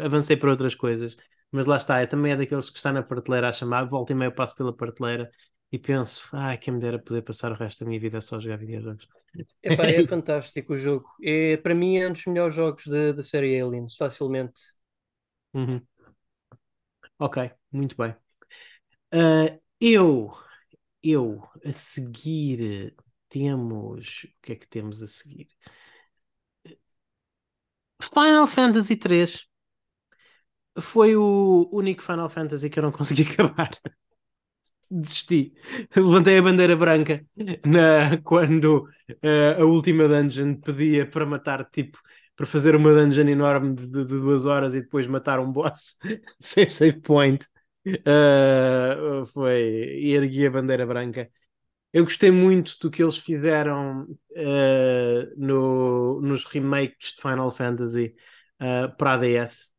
[0.06, 1.16] avancei para outras coisas.
[1.52, 4.16] Mas lá está, é, também é daqueles que está na prateleira a chamar, volta e
[4.16, 5.32] meio passo pela prateleira
[5.72, 8.40] e penso, ah, quem me dera poder passar o resto da minha vida só a
[8.40, 9.08] jogar videojogos.
[9.64, 11.08] Epá, é fantástico o jogo.
[11.24, 14.62] É, para mim é um dos melhores jogos da, da série Aliens, facilmente.
[15.54, 15.88] Uhum.
[17.18, 17.38] Ok,
[17.72, 18.16] muito bem.
[19.14, 20.34] Uh, eu,
[21.04, 22.96] eu, a seguir,
[23.30, 24.24] temos.
[24.26, 25.48] O que é que temos a seguir?
[28.02, 29.48] Final Fantasy 3
[30.82, 33.70] foi o único Final Fantasy que eu não consegui acabar.
[34.92, 35.54] Desisti.
[35.96, 37.24] Levantei a bandeira branca
[37.66, 38.86] na, quando
[39.24, 42.00] uh, a última dungeon pedia para matar, tipo,
[42.36, 45.96] para fazer uma dungeon enorme de, de, de duas horas e depois matar um boss
[46.42, 47.46] sem save point.
[47.86, 49.62] Uh, foi.
[50.12, 51.30] Ergui a bandeira branca
[51.92, 58.16] eu gostei muito do que eles fizeram uh, no, nos remakes de Final Fantasy
[58.62, 59.72] uh, para a DS.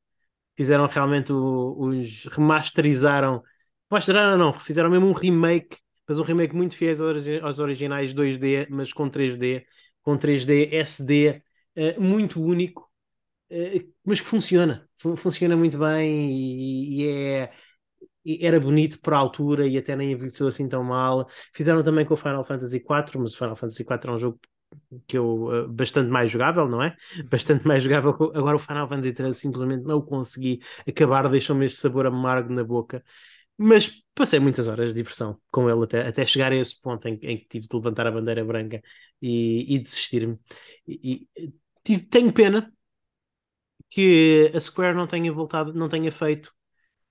[0.56, 2.24] Fizeram realmente os.
[2.26, 3.42] remasterizaram.
[3.90, 6.96] Remasterizaram, não, fizeram mesmo um remake, mas um remake muito fiel
[7.42, 9.64] aos, originais 2D, mas com 3D,
[10.02, 11.42] com 3D SD,
[11.76, 12.90] uh, muito único,
[14.04, 14.88] mas que funciona.
[15.16, 17.52] Funciona muito bem e, e é
[18.40, 21.28] era bonito para a altura e até nem envelheceu assim tão mal.
[21.52, 24.40] Fizeram também com o Final Fantasy IV, mas o Final Fantasy IV é um jogo
[25.06, 26.96] que eu uh, bastante mais jogável, não é?
[27.30, 28.10] Bastante mais jogável.
[28.34, 33.02] Agora o Final Fantasy III simplesmente não consegui acabar, deixou-me este sabor amargo na boca.
[33.56, 37.18] Mas passei muitas horas de diversão com ele até, até chegar a esse ponto em,
[37.22, 38.82] em que tive de levantar a bandeira branca
[39.20, 40.38] e, e desistir-me.
[40.88, 42.72] E, e, tenho pena
[43.88, 46.54] que a Square não tenha voltado, não tenha feito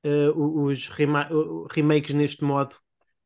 [0.06, 1.28] uh, os rema
[1.72, 2.76] remakes neste modo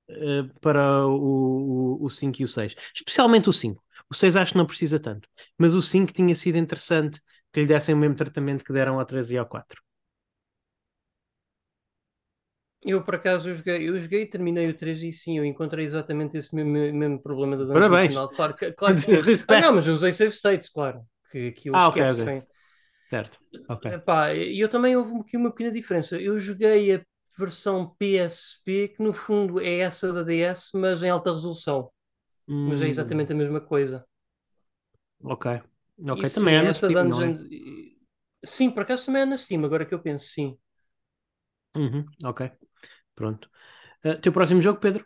[0.10, 2.76] uh, para o, o, o 5 e o 6.
[2.96, 3.84] Especialmente o 5.
[4.10, 5.28] O 6 acho que não precisa tanto.
[5.58, 7.22] Mas o 5 tinha sido interessante
[7.54, 9.82] que lhe dessem o mesmo tratamento que deram ao 3 e ao 4.
[12.86, 15.86] Eu, por acaso, eu joguei, eu joguei e terminei o 3 e sim, eu encontrei
[15.86, 18.00] exatamente esse mesmo, mesmo problema da dungeon Parabéns.
[18.00, 18.28] final.
[18.30, 19.24] Claro que, claro que-.
[19.48, 21.02] Ah, não, mas usei save states, claro.
[21.32, 22.44] Que aquilo Ah, ok, esquece, ok.
[23.14, 23.40] Certo.
[24.36, 26.20] E eu também houve aqui uma pequena diferença.
[26.20, 27.02] Eu joguei a
[27.38, 31.92] versão PSP, que no fundo é essa da DS, mas em alta resolução.
[32.66, 34.06] Mas é Hum, exatamente a mesma coisa.
[35.24, 35.46] Ok.
[36.10, 37.34] Ok, sim, também é essa Steam, não é?
[37.34, 37.38] dungeon.
[38.46, 40.58] Sim, por acaso também é na Steam, agora que eu penso, sim.
[41.76, 42.52] Uhum, ok.
[43.16, 43.50] Pronto.
[44.06, 45.06] Uh, teu próximo jogo, Pedro?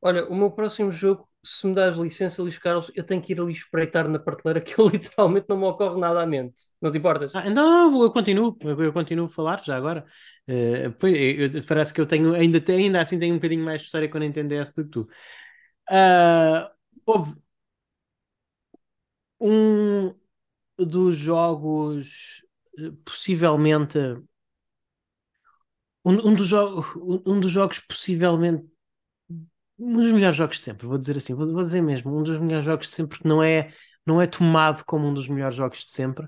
[0.00, 3.40] Olha, o meu próximo jogo, se me dás licença, Luís Carlos, eu tenho que ir
[3.40, 6.54] ali espreitar na prateleira que eu literalmente não me ocorre nada à mente.
[6.80, 7.34] Não te importas?
[7.34, 10.04] Ah, então eu, continuo, eu, continuo a falar já agora.
[10.48, 14.08] Uh, eu- parece que eu tenho, ainda, ainda assim tenho um bocadinho mais de história
[14.08, 15.08] com a Nintendo DS do que tu.
[15.90, 16.72] Ah,
[17.06, 17.34] houve
[19.40, 20.14] um
[20.78, 22.42] dos jogos,
[22.78, 23.98] eh, possivelmente,
[26.04, 26.52] um, um dos
[27.26, 28.66] um dos jogos possivelmente,
[29.78, 32.38] um dos melhores jogos de sempre, vou dizer assim, vou, vou dizer mesmo, um dos
[32.38, 33.72] melhores jogos de sempre que não é,
[34.04, 36.26] não é tomado como um dos melhores jogos de sempre.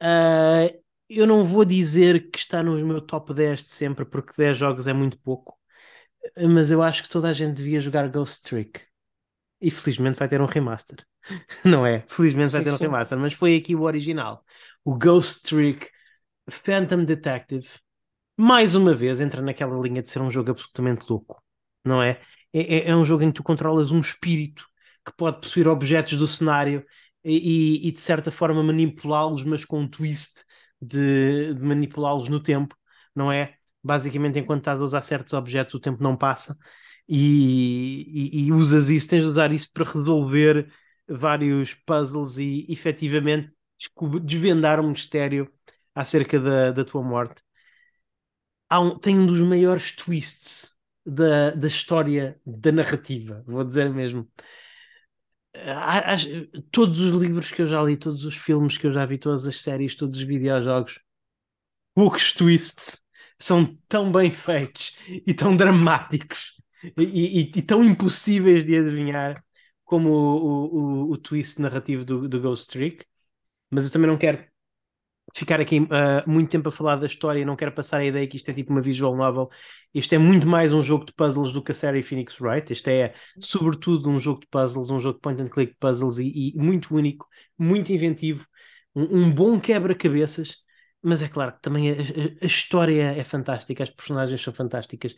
[0.00, 0.70] Ah,
[1.08, 4.86] eu não vou dizer que está nos meu top 10 de sempre, porque 10 jogos
[4.86, 5.58] é muito pouco,
[6.36, 8.80] mas eu acho que toda a gente devia jogar Ghost Trick.
[9.60, 11.04] E felizmente vai ter um remaster.
[11.64, 12.04] Não é?
[12.08, 14.42] Felizmente vai ter um remaster, mas foi aqui o original.
[14.84, 15.86] O Ghost Trick
[16.48, 17.68] Phantom Detective,
[18.36, 21.42] mais uma vez, entra naquela linha de ser um jogo absolutamente louco.
[21.84, 22.20] Não é?
[22.52, 24.66] É, é- é um jogo em que tu controlas um espírito
[25.04, 26.84] que pode possuir objetos do cenário
[27.24, 30.44] e, e- de certa forma manipulá-los, mas com um twist
[30.80, 32.76] de, de manipulá-los no tempo,
[33.14, 33.54] não é?
[33.82, 36.56] Basicamente, enquanto estás a usar certos objetos, o tempo não passa
[37.08, 40.72] e, e- e usas isso, tens de usar isso para resolver
[41.08, 43.52] vários puzzles e efetivamente
[44.22, 45.50] desvendar um mistério
[45.94, 47.42] acerca da, da tua morte.
[48.72, 50.76] Um- tem um dos maiores twists
[51.10, 54.28] da, da história da narrativa, vou dizer mesmo.
[55.54, 56.16] Há- há-
[56.70, 59.46] todos os livros que eu já li, todos os filmes que eu já vi, todas
[59.46, 61.00] as séries, todos os videojogos,
[61.94, 63.02] poucos twists
[63.38, 66.54] são tão bem feitos e tão dramáticos
[66.98, 69.44] e, e- e tão impossíveis de adivinhar
[69.84, 70.66] como o,
[71.06, 73.04] o, o, o twist narrativo do, do Ghost Trick.
[73.70, 74.44] Mas eu também não quero
[75.34, 78.36] ficar aqui uh, muito tempo a falar da história, não quero passar a ideia que
[78.36, 79.48] isto é tipo uma visual novel.
[79.94, 82.72] Isto é muito mais um jogo de puzzles do que a série Phoenix Wright.
[82.72, 86.52] Isto é, sobretudo, um jogo de puzzles, um jogo de point and click puzzles e,
[86.54, 87.26] e muito único,
[87.58, 88.46] muito inventivo,
[88.94, 90.56] um, um bom quebra-cabeças.
[91.02, 91.94] Mas é claro que também a,
[92.42, 95.14] a- história é fantástica, as personagens são fantásticas.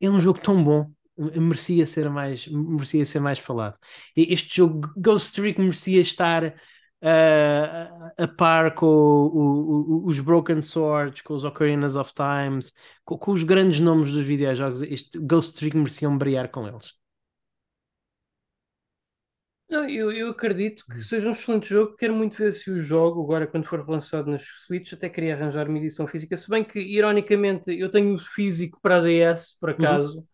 [0.00, 3.78] É um jogo tão bom, merecia ser mais, merecia ser mais falado.
[4.16, 6.54] Este jogo, Ghost Trick, merecia estar
[7.02, 12.72] uh, a par com o- o- os Broken Swords, com os Ocarinas of Times,
[13.04, 14.82] com, com os grandes nomes dos videojogos.
[14.82, 16.92] Este Ghost Trick mereciam brilhar com eles.
[19.68, 21.96] Não, eu, eu acredito que seja um excelente jogo.
[21.96, 25.66] Quero muito ver se o jogo, agora quando for relançado nas Switch, até queria arranjar
[25.68, 26.36] uma edição física.
[26.36, 30.26] Se bem que, ironicamente, eu tenho o físico para a DS, por acaso.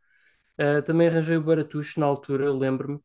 [0.61, 3.01] Uh, também arranjei o Baratuxo na altura, lembro-me.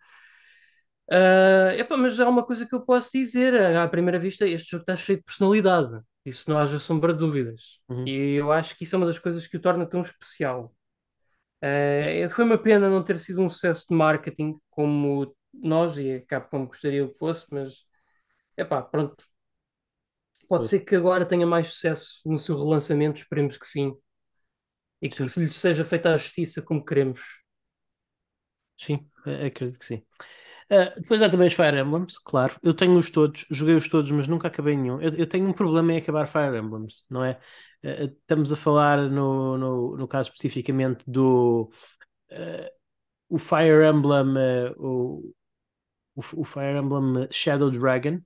[1.11, 3.53] Uh, epá, mas há uma coisa que eu posso dizer.
[3.75, 5.99] À primeira vista, este jogo está cheio de personalidade.
[6.25, 7.79] Isso não haja sombra de dúvidas.
[7.89, 8.07] Uhum.
[8.07, 10.73] E eu acho que isso é uma das coisas que o torna tão especial.
[11.63, 16.25] Uh, foi uma pena não ter sido um sucesso de marketing como nós e a
[16.25, 17.85] Capcom gostaria que fosse, mas
[18.57, 19.25] epá, pronto.
[20.47, 23.93] Pode ser que agora tenha mais sucesso no seu relançamento, esperemos que sim.
[25.01, 25.41] E que Sim.
[25.41, 27.21] lhe seja feita a justiça como queremos.
[28.77, 30.05] Sim, acredito que sim.
[30.73, 32.55] Uh, depois há também os Fire Emblems, claro.
[32.63, 34.99] Eu tenho-os todos, joguei-os todos, mas nunca acabei nenhum.
[35.01, 37.39] Eu, eu tenho um problema em acabar Fire Emblems, não é?
[37.83, 41.71] Uh, estamos a falar no, no, no caso especificamente do
[42.31, 42.69] uh,
[43.29, 44.35] o Fire Emblem,
[44.77, 45.33] o,
[46.15, 48.19] o, o Fire Emblem Shadow Dragon,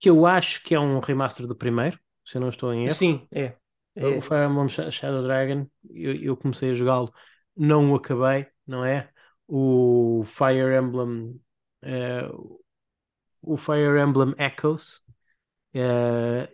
[0.00, 3.00] que eu acho que é um remaster do primeiro, se eu não estou em erro.
[3.00, 3.56] Sim, é.
[3.96, 4.18] É.
[4.18, 7.12] O Fire Emblem Sh- Shadow Dragon, eu, eu comecei a jogá-lo,
[7.56, 9.10] não o acabei, não é?
[9.46, 11.40] O Fire Emblem,
[11.84, 12.28] eh,
[13.42, 15.02] o Fire Emblem Echoes,
[15.74, 16.50] eh,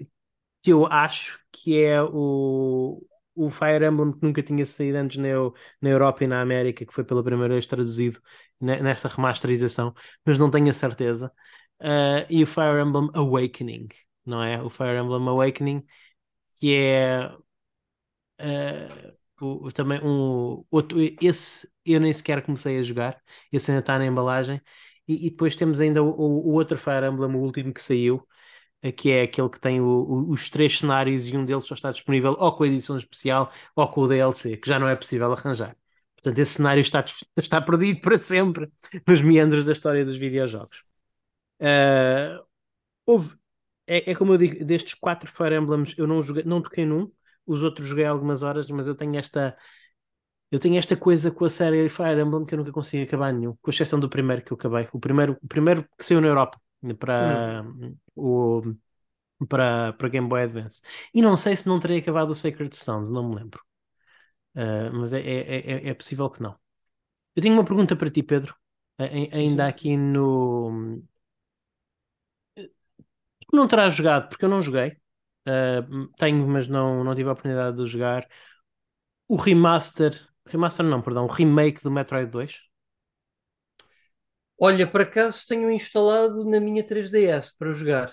[0.62, 3.02] que eu acho que é o,
[3.36, 5.28] o Fire Emblem que nunca tinha saído antes na,
[5.82, 8.20] na Europa e na América, que foi pela primeira vez traduzido
[8.60, 11.32] ne- nesta remasterização, mas não tenho a certeza.
[11.80, 13.88] Eh, e o Fire Emblem Awakening,
[14.26, 14.62] não é?
[14.62, 15.84] O Fire Emblem Awakening,
[16.60, 17.30] que é
[19.40, 23.22] o- o- também um outro, esse eu nem sequer comecei a jogar,
[23.52, 24.60] esse ainda está na embalagem,
[25.14, 28.26] e, e depois temos ainda o, o- outro Fire Emblem, o último que saiu,
[28.96, 32.36] que é aquele que tem o, os três cenários e um deles só está disponível
[32.38, 35.76] ou com a edição especial ou com o DLC, que já não é possível arranjar.
[36.16, 37.04] Portanto, esse cenário está,
[37.36, 38.70] está perdido para sempre
[39.06, 40.84] nos meandros da história dos videojogos.
[41.60, 42.42] Uh,
[43.06, 43.36] houve,
[43.86, 47.10] é, é, como eu digo, destes quatro Fire Emblems eu não, joguei, não toquei num,
[47.46, 49.56] os outros joguei algumas horas, mas eu tenho esta
[50.50, 53.54] eu tenho esta coisa com a série Fire Emblem que eu nunca consigo acabar nenhum,
[53.62, 54.88] com exceção do primeiro que eu acabei.
[54.92, 56.60] O primeiro, o primeiro que saiu na Europa
[56.98, 57.96] para, hum.
[58.16, 58.62] o,
[59.48, 60.82] para, para Game Boy Advance.
[61.14, 63.60] E não sei se não terei acabado o Sacred Stones, não me lembro.
[64.54, 66.56] Uh, mas é, é, é, é, possível que não.
[67.36, 68.54] Eu tenho uma pergunta para ti, Pedro.
[69.00, 69.68] Sim, ainda sim.
[69.68, 71.00] aqui no.
[72.56, 74.96] Tu não terás jogado, porque eu não joguei.
[75.46, 78.28] Uh, tenho, mas não, não tive a oportunidade de jogar.
[79.28, 82.60] O remaster Remaster não, perdão, remake do Metroid 2?
[84.58, 88.12] Olha, por acaso tenho instalado na minha 3DS para jogar.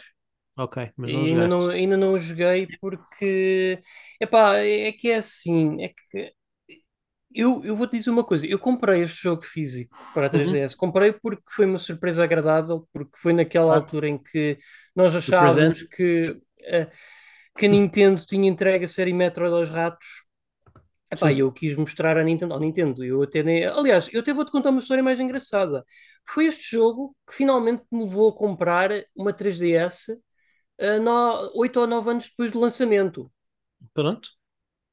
[0.57, 3.79] Ok, mas não ainda não, ainda não joguei porque
[4.19, 6.33] epá, é que é assim, é que
[7.35, 10.77] eu, eu vou-te dizer uma coisa, eu comprei este jogo físico para a 3DS, uhum.
[10.79, 13.75] comprei porque foi uma surpresa agradável, porque foi naquela ah.
[13.75, 14.57] altura em que
[14.95, 16.89] nós achávamos que, uh,
[17.55, 20.25] que a Nintendo tinha entregue a série Metroid aos ratos
[21.09, 23.03] Epá, eu quis mostrar a Nintendo, ao Nintendo.
[23.03, 23.65] Eu até nem...
[23.65, 25.85] Aliás, eu até vou-te contar uma história mais engraçada.
[26.25, 30.13] Foi este jogo que finalmente me levou a comprar uma 3DS
[30.79, 31.51] uh, no...
[31.55, 33.31] 8 ou 9 anos depois do lançamento.
[33.93, 34.29] Pronto.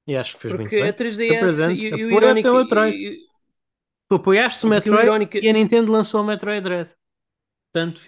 [0.06, 1.08] E acho que fez Porque muito bem.
[1.08, 2.48] a 3DS e, e o irónico...
[2.86, 3.18] E,
[4.08, 5.38] tu apoiaste o Metroid o irónico...
[5.38, 6.90] e a Nintendo lançou o Metroid Dread.
[7.72, 8.02] Portanto,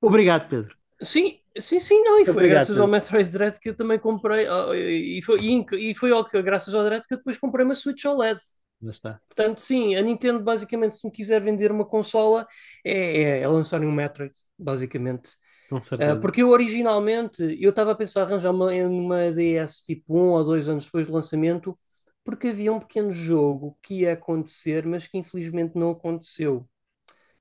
[0.00, 0.76] obrigado, Pedro.
[1.02, 4.46] Sim, sim, sim, não, e foi Obrigado, graças ao Metroid Dread que eu também comprei,
[4.74, 5.38] e foi,
[5.72, 8.40] e foi ao, graças ao Dread que eu depois comprei uma Switch OLED.
[8.82, 9.20] Está.
[9.28, 12.46] Portanto, sim, a Nintendo basicamente, se me quiser vender uma consola,
[12.84, 15.30] é, é, é lançar um Metroid, basicamente.
[15.70, 20.44] Uh, porque eu originalmente, eu estava a pensar arranjar uma, uma DS tipo um ou
[20.44, 21.78] dois anos depois do lançamento,
[22.24, 26.68] porque havia um pequeno jogo que ia acontecer, mas que infelizmente não aconteceu,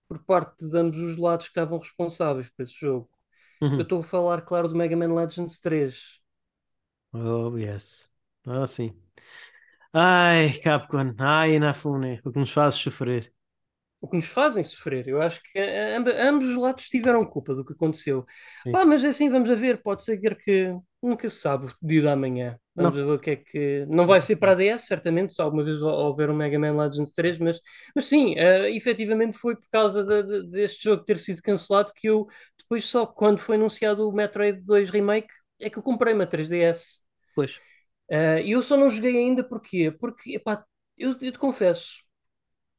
[0.07, 3.09] por parte de ambos os lados que estavam responsáveis por esse jogo.
[3.61, 3.75] Uhum.
[3.75, 6.19] Eu estou a falar, claro, do Mega Man Legends 3.
[7.13, 8.09] Oh, yes.
[8.47, 8.95] Ah, sim.
[9.93, 11.13] Ai, Capcom.
[11.19, 12.21] Ai, Inafune.
[12.23, 13.31] O que nos fazes sofrer.
[13.99, 15.07] O que nos fazem sofrer.
[15.07, 18.25] Eu acho que ambos os lados tiveram culpa do que aconteceu.
[18.73, 19.83] Ah, mas é assim, vamos a ver.
[19.83, 22.57] Pode ser que nunca se sabe o dia da manhã.
[22.73, 23.05] Vamos não.
[23.05, 23.85] ver o que é que.
[23.87, 27.13] Não vai ser para a DS, certamente, se alguma vez houver um Mega Man Legends
[27.13, 27.59] 3, mas,
[27.93, 32.07] mas sim, uh, efetivamente foi por causa de, de, deste jogo ter sido cancelado que
[32.07, 32.27] eu,
[32.71, 35.27] depois, só quando foi anunciado o Metroid 2 Remake,
[35.59, 37.01] é que eu comprei uma 3DS.
[37.35, 37.57] Pois.
[38.09, 39.91] Uh, e eu só não joguei ainda porquê?
[39.91, 40.63] Porque, epá,
[40.97, 42.01] eu, eu te confesso,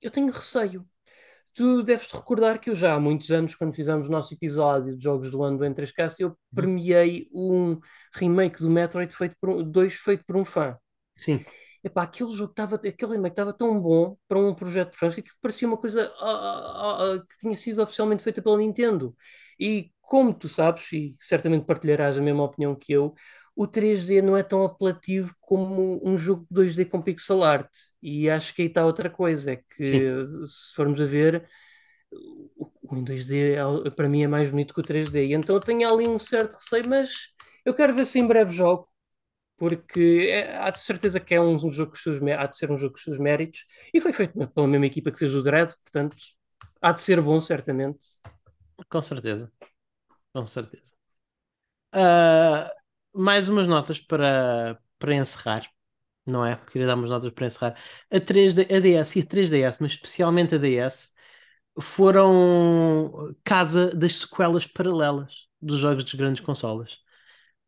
[0.01, 0.87] eu tenho receio.
[1.55, 4.97] Tu deves te recordar que eu já há muitos anos, quando fizemos o nosso episódio
[4.97, 6.35] de Jogos do Ano do N3Cast, eu uhum.
[6.55, 7.79] premiei um
[8.15, 10.75] remake do Metroid feito por um, dois feito por um fã.
[11.15, 11.45] Sim.
[11.85, 15.25] Epá, aquele jogo estava, aquele remake estava tão bom para um projeto de fãs que
[15.43, 19.15] parecia uma coisa ah, ah, ah, que tinha sido oficialmente feita pela Nintendo.
[19.63, 23.15] E como tu sabes, e certamente partilharás a mesma opinião que eu,
[23.55, 27.71] o 3D não é tão apelativo como um jogo 2D com pixel art.
[28.03, 30.47] E acho que aí está outra coisa, é que Sim.
[30.47, 31.47] se formos a ver,
[32.11, 33.55] o em 2D
[33.87, 35.27] é para mim é mais bonito que o 3D.
[35.27, 37.11] E então eu tenho ali um certo receio, mas
[37.65, 38.89] eu quero ver se em breve jogo,
[39.57, 42.95] porque é, há de certeza que é um, jogo seus, há de ser um jogo
[42.95, 43.61] com os seus méritos.
[43.95, 46.17] E foi feito pela mesma equipa que fez o Dread, portanto
[46.81, 48.01] há de ser bom, certamente.
[48.89, 49.51] Com certeza.
[50.35, 50.95] Com certeza.
[51.95, 52.69] Uh,
[53.13, 55.69] mais umas notas para, para encerrar,
[56.27, 56.57] não é?
[56.71, 57.79] Queria dar umas notas para encerrar.
[58.11, 61.13] A, 3D, a DS e a 3DS, mas especialmente a DS,
[61.81, 66.99] foram casa das sequelas paralelas dos jogos das grandes consolas.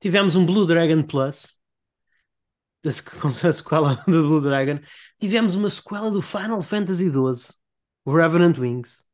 [0.00, 1.58] Tivemos um Blue Dragon Plus,
[2.84, 4.78] a sequela do Blue Dragon.
[5.18, 7.58] Tivemos uma sequela do Final Fantasy XII,
[8.06, 9.04] Revenant Wings.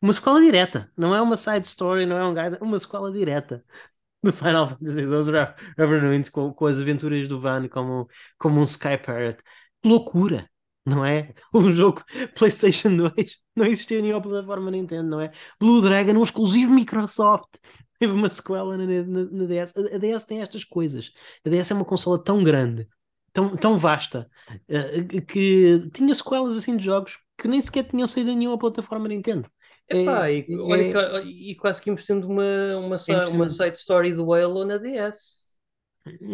[0.00, 3.64] Uma sequela direta, não é uma side story, não é um guide, uma sequela direta
[4.22, 8.96] do Final Fantasy XII Revenant com, com as aventuras do Van como, como um Sky
[8.98, 9.42] Pirate.
[9.84, 10.48] Loucura,
[10.86, 11.34] não é?
[11.52, 12.04] Um jogo
[12.36, 15.32] PlayStation 2 não existia nenhuma plataforma Nintendo, não é?
[15.58, 17.58] Blue Dragon, um exclusivo Microsoft.
[17.98, 19.74] Teve uma sequela na, na, na DS.
[19.76, 21.12] A, a, DS tem estas coisas.
[21.44, 22.88] A DS é uma consola tão grande,
[23.32, 28.30] tão, tão vasta, uh, que tinha sequelas assim de jogos que nem sequer tinham saído
[28.30, 29.48] em nenhuma plataforma Nintendo.
[29.90, 31.24] Epá, é, e, olha, é...
[31.24, 35.48] e quase que íamos tendo uma, uma, uma side story do Halo na DS.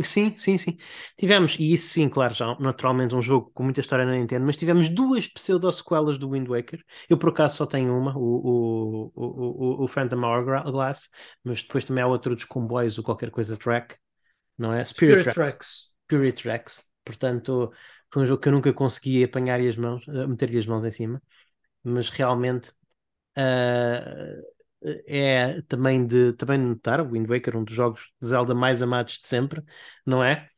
[0.03, 0.77] Sim, sim, sim.
[1.19, 4.57] Tivemos, e isso sim, claro, já naturalmente um jogo com muita história na Nintendo, mas
[4.57, 6.81] tivemos duas pseudo-sequelas do Wind Waker.
[7.09, 11.11] Eu por acaso só tenho uma, o, o, o, o Phantom Hourglass,
[11.43, 13.97] mas depois também há outro dos comboios, o qualquer coisa track,
[14.57, 14.85] não é?
[14.85, 15.53] Spirit, Spirit Tracks.
[15.53, 15.89] Tracks.
[16.05, 16.85] Spirit Tracks.
[17.05, 17.73] Portanto,
[18.13, 21.23] foi um jogo que eu nunca consegui apanhar as mãos, meter-lhe as mãos em cima,
[21.83, 22.73] mas realmente
[23.37, 24.55] uh,
[25.07, 29.19] é também de, também notar, o Wind Waker, um dos jogos de Zelda mais amados
[29.19, 29.63] de sempre,
[30.05, 30.49] não é?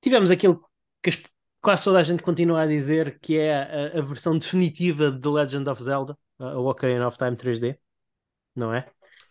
[0.00, 0.64] Tivemos aquilo
[1.02, 1.22] que as,
[1.62, 5.28] quase toda a gente continua a dizer que é a, a versão definitiva de The
[5.28, 7.78] Legend of Zelda, a Ocarina of Time 3D,
[8.54, 8.90] não é?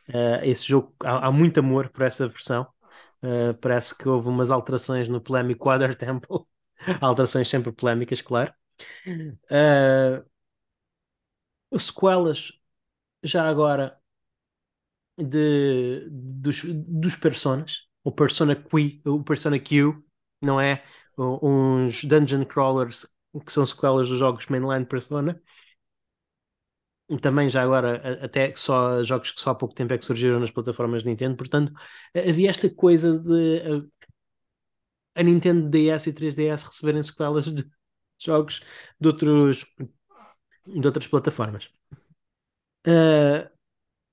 [0.09, 2.67] Uh, esse jogo, há, há, muito amor por essa versão.
[3.21, 6.39] Uh, parece que houve umas alterações no polémico Water Temple,
[7.01, 8.53] alterações sempre polémicas, claro.
[9.07, 10.23] Uh,
[11.79, 12.51] sequelas,
[13.23, 13.99] já agora,
[15.17, 19.93] de, dos, dos personas, o Persona Q, o Persona Q,
[20.41, 20.83] não é?
[21.17, 23.05] Uns dungeon crawlers
[23.45, 25.41] que são sequelas dos jogos mainline Persona.
[27.21, 30.49] Também já agora, até só jogos que só há pouco tempo é que surgiram nas
[30.51, 31.71] plataformas Nintendo, portanto,
[32.15, 33.61] havia esta coisa de
[35.15, 37.65] a Nintendo DS e 3DS receberem sequelas de
[38.19, 38.61] jogos
[38.99, 39.65] de outros
[40.65, 41.69] de outras plataformas.
[42.85, 43.53] Uh,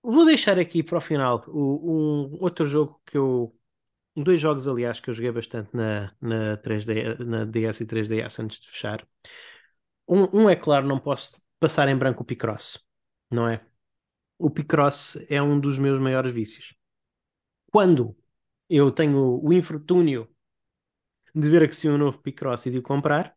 [0.03, 3.55] Vou deixar aqui para o final o, um outro jogo que eu.
[4.17, 8.61] Dois jogos, aliás, que eu joguei bastante na, na, 3D, na DS e 3DS antes
[8.61, 9.07] de fechar.
[10.09, 12.79] Um, um é claro, não posso passar em branco o Picross,
[13.31, 13.65] não é?
[14.39, 16.75] O Picross é um dos meus maiores vícios.
[17.73, 18.17] Quando
[18.69, 20.29] eu tenho o infortúnio
[21.35, 23.37] de ver se um novo Picross e de o comprar,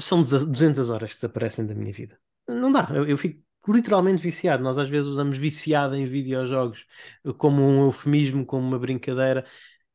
[0.00, 2.18] são 200 horas que desaparecem da minha vida.
[2.48, 4.62] Não dá, eu, eu fico literalmente viciado.
[4.62, 6.86] Nós às vezes usamos viciado em videojogos
[7.36, 9.44] como um eufemismo, como uma brincadeira.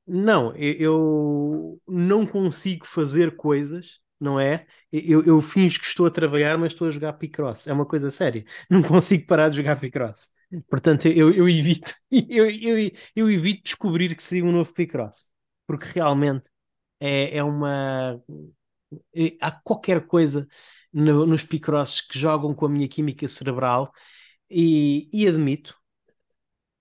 [0.07, 4.67] Não, eu, eu não consigo fazer coisas, não é?
[4.91, 7.67] Eu, eu finjo que estou a trabalhar, mas estou a jogar Picross.
[7.67, 8.45] É uma coisa séria.
[8.69, 10.29] Não consigo parar de jogar Picross.
[10.69, 15.31] Portanto, eu, eu evito eu, eu, eu evito descobrir que seria um novo Picross.
[15.67, 16.49] Porque realmente
[16.99, 18.21] é, é uma.
[19.15, 20.47] É, há qualquer coisa
[20.93, 23.93] no, nos Picrosses que jogam com a minha química cerebral
[24.49, 25.75] e, e admito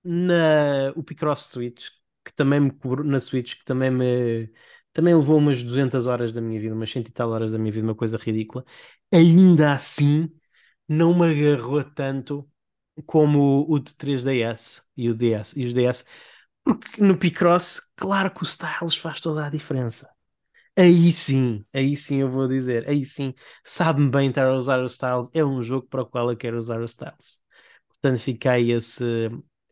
[0.04, 1.88] na o Picross Switch
[2.24, 4.52] que também me cobrou na Switch que também me
[4.92, 7.72] também levou umas 200 horas da minha vida, umas 100 e tal horas da minha
[7.72, 8.62] vida, uma coisa ridícula.
[9.12, 10.30] Ainda assim,
[10.88, 12.46] não me agarrou tanto
[13.06, 16.04] como o, de 3DS e o DS e os DS,
[16.64, 20.11] porque no Picross, claro que o Styles faz toda a diferença.
[20.78, 24.92] Aí sim, aí sim eu vou dizer, aí sim, sabe-me bem estar a usar os
[24.92, 27.40] styles, é um jogo para o qual eu quero usar os styles.
[27.88, 29.04] Portanto, fica aí esse,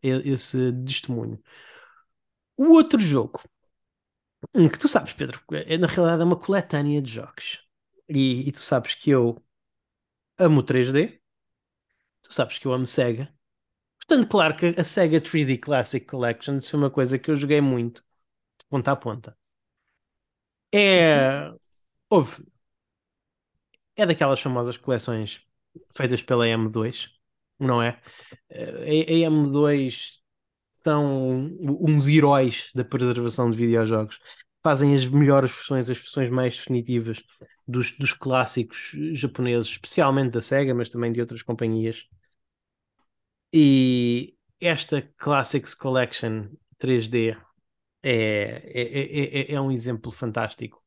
[0.03, 1.41] esse testemunho.
[2.57, 3.41] O outro jogo,
[4.71, 7.61] que tu sabes, Pedro, é, na realidade é uma coletânea de jogos.
[8.09, 9.41] E, e tu sabes que eu
[10.39, 11.21] amo 3D,
[12.23, 13.33] tu sabes que eu amo Sega.
[13.99, 18.03] Portanto, claro que a Sega 3D Classic Collections foi uma coisa que eu joguei muito,
[18.59, 19.37] de ponta a ponta.
[20.73, 21.51] É.
[22.09, 22.43] Houve.
[23.95, 25.45] É daquelas famosas coleções
[25.95, 27.09] feitas pela M2,
[27.59, 28.01] não é?
[28.49, 30.19] A, M2
[30.71, 34.19] são uns heróis da preservação de videojogos.
[34.63, 37.23] Fazem as melhores versões, as versões mais definitivas
[37.67, 42.07] dos, dos clássicos japoneses, especialmente da Sega, mas também de outras companhias.
[43.53, 46.49] E esta Classics Collection
[46.79, 47.37] 3D
[48.03, 50.81] é, é, é, é, um exemplo fantástico.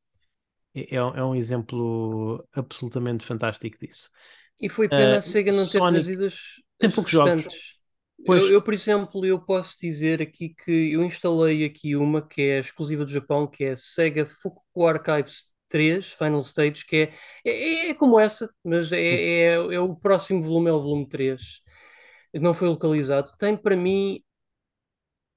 [0.75, 4.11] É, é um exemplo absolutamente fantástico disso.
[4.61, 6.35] E foi pena uh, a Sega não ter trazido as,
[6.79, 7.75] tem poucos jogos.
[8.27, 12.59] Eu, eu, por exemplo, eu posso dizer aqui que eu instalei aqui uma que é
[12.59, 17.13] exclusiva do Japão, que é a Sega Fuku Archives 3, Final Stage, que é,
[17.45, 21.61] é, é como essa, mas é, é, é, o próximo volume, é o volume 3.
[22.35, 23.33] Não foi localizado.
[23.39, 24.23] Tem para mim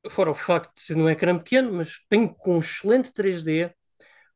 [0.10, 3.72] fora o facto de ser num ecrã pequeno, mas tem com um excelente 3D,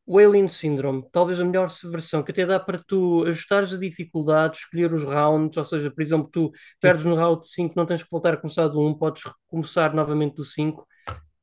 [0.05, 4.57] o Alien Syndrome, talvez a melhor versão, que até dá para tu ajustares a dificuldade,
[4.57, 8.09] escolher os rounds, ou seja, por exemplo, tu perdes no round 5, não tens que
[8.11, 10.87] voltar a começar do 1, podes começar novamente do 5.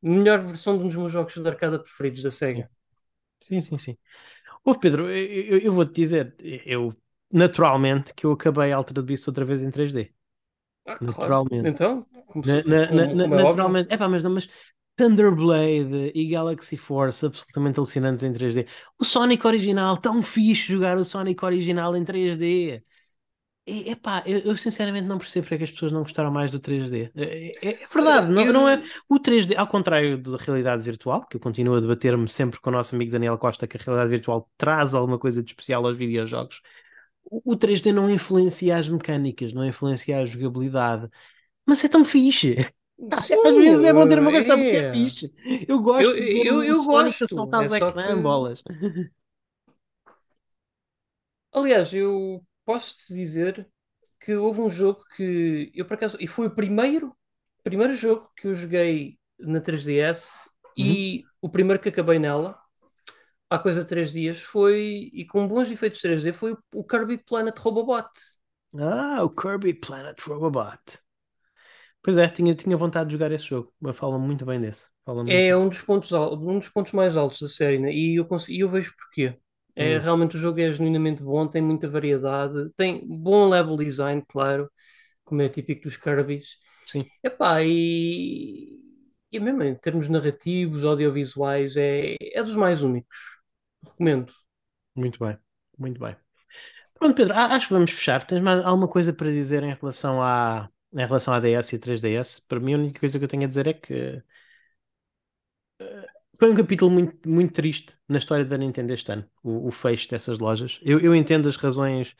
[0.02, 2.70] Melhor versão de um dos meus jogos de arcada preferidos da SEGA.
[3.40, 3.96] Sim, sim, sim.
[4.64, 6.94] Ô Pedro, eu, eu, vou-te dizer, eu
[7.32, 10.12] naturalmente que eu acabei Altered Beast outra vez em 3D.
[10.86, 11.58] Ah, naturalmente.
[11.58, 11.68] Claro.
[11.68, 13.92] Então, na, na, na, é naturalmente.
[13.92, 14.48] É pá, mas, não, mas
[14.98, 18.66] Thunderblade e Galaxy Force absolutamente alucinantes em 3D.
[18.98, 22.82] O Sonic original, tão fixe jogar o Sonic original em 3D.
[23.64, 26.50] é, epá, eu, eu sinceramente não percebo porque é que as pessoas não gostaram mais
[26.50, 27.12] do 3D.
[27.14, 31.36] É, é, é verdade, não, não é o 3D, ao contrário da realidade virtual, que
[31.36, 34.50] eu continuo a debater-me sempre com o nosso amigo Daniel Costa que a realidade virtual
[34.56, 36.60] traz alguma coisa de especial aos videojogos.
[37.24, 41.08] O, o 3D não influencia as mecânicas, não influencia a jogabilidade,
[41.68, 42.56] mas é tão fixe.
[43.12, 44.82] Sim, Às vezes é bom ter uma coisa porque é é.
[44.84, 45.32] fixe.
[45.68, 48.14] Eu gosto Eu, de eu, eu gosto, saltar é do só que.
[48.22, 48.62] bolas.
[51.52, 53.68] Aliás, eu posso-te dizer
[54.20, 56.16] que houve um jogo que eu por acaso.
[56.20, 57.16] E foi o primeiro,
[57.62, 60.76] primeiro jogo que eu joguei na 3DS Uhum.
[60.76, 62.58] e o primeiro que acabei nela,
[63.50, 65.10] há coisa de 3 dias, foi.
[65.14, 68.08] E com bons efeitos 3D, foi o Kirby Planet Robobot.
[68.78, 70.98] Ah, o Kirby Planet Robobot.
[72.02, 73.72] Pois é, tinha, tinha vontade de jogar esse jogo.
[73.80, 74.90] Mas falam muito bem desse.
[75.04, 75.56] Fala muito É bem.
[75.56, 77.92] um dos pontos, um dos pontos mais altos da série, né?
[77.92, 79.38] E eu, cons- e eu vejo porquê.
[79.76, 84.24] É, Hum, realmente o jogo é genuinamente bom, tem muita variedade, tem bom level design,
[84.28, 84.70] claro,
[85.24, 86.56] como é típico dos Kirby's.
[86.86, 88.80] sim, Epá, e,
[89.32, 93.16] e mesmo em termos narrativos, audiovisuais, é, é dos mais únicos.
[93.84, 94.32] Recomendo.
[94.94, 95.38] muito bem.
[95.78, 96.16] Muito bem.
[96.94, 98.26] Pronto, Pedro, acho que vamos fechar.
[98.26, 102.40] Tens mais alguma coisa para dizer em relação à, em relação à DS e 3DS?
[102.46, 104.22] Para mim, a única coisa que eu tenho a dizer é que
[106.38, 110.08] foi um capítulo muito, muito triste na história da Nintendo este ano, o, o fecho
[110.10, 110.80] dessas lojas.
[110.82, 112.16] Eu, eu entendo as razões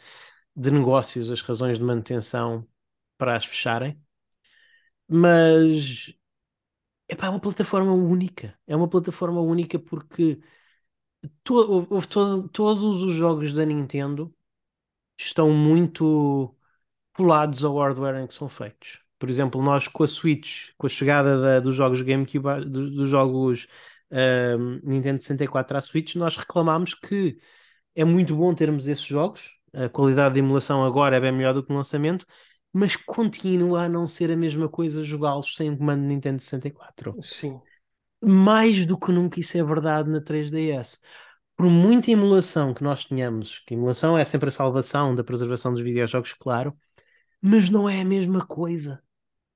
[0.56, 2.66] de negócios, as razões de manutenção
[3.18, 4.00] para as fecharem,
[5.08, 6.12] mas
[7.08, 8.58] epá, é uma plataforma única.
[8.66, 10.40] É uma plataforma única porque
[11.44, 11.54] to,
[11.90, 14.34] houve todo- todos os jogos da Nintendo
[15.18, 16.54] estão muito
[17.18, 19.00] colados ao hardware em que são feitos.
[19.18, 22.94] Por exemplo, nós com a Switch, com a chegada da- dos jogos GameCube, a- dos,
[22.94, 23.66] dos jogos
[24.10, 27.38] ahm, Nintendo 64 à Switch, nós reclamámos que
[27.94, 31.62] é muito bom termos esses jogos, a qualidade de emulação agora é bem melhor do
[31.64, 32.26] que no lançamento,
[32.72, 37.18] mas continua a não ser a mesma coisa jogá-los sem o comando Nintendo 64.
[37.22, 37.60] Sim.
[38.20, 41.00] Mais do que nunca isso é verdade na 3DS.
[41.56, 45.80] Por muita emulação que nós tenhamos, que emulação é sempre a salvação da preservação dos
[45.82, 46.76] videojogos, claro,
[47.40, 49.02] mas não é a mesma coisa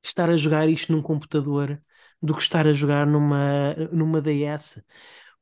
[0.02, 1.82] estar a jogar isto num computador
[2.22, 4.84] do que estar a jogar numa, numa DS.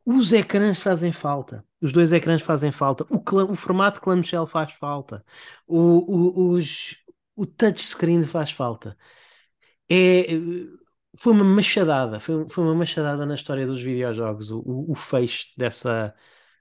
[0.05, 1.65] Os ecrãs fazem falta.
[1.81, 3.07] Os dois ecrãs fazem falta.
[3.11, 3.19] O,
[3.53, 5.25] o formato clamshell faz falta.
[5.67, 6.97] O, o, os,
[7.37, 8.97] o touchscreen faz falta.
[9.91, 10.27] É,
[11.17, 12.21] foi uma machadada.
[12.21, 14.51] Foi, foi uma machadada na história dos videojogos.
[14.51, 16.15] O, o, o fecho dessa,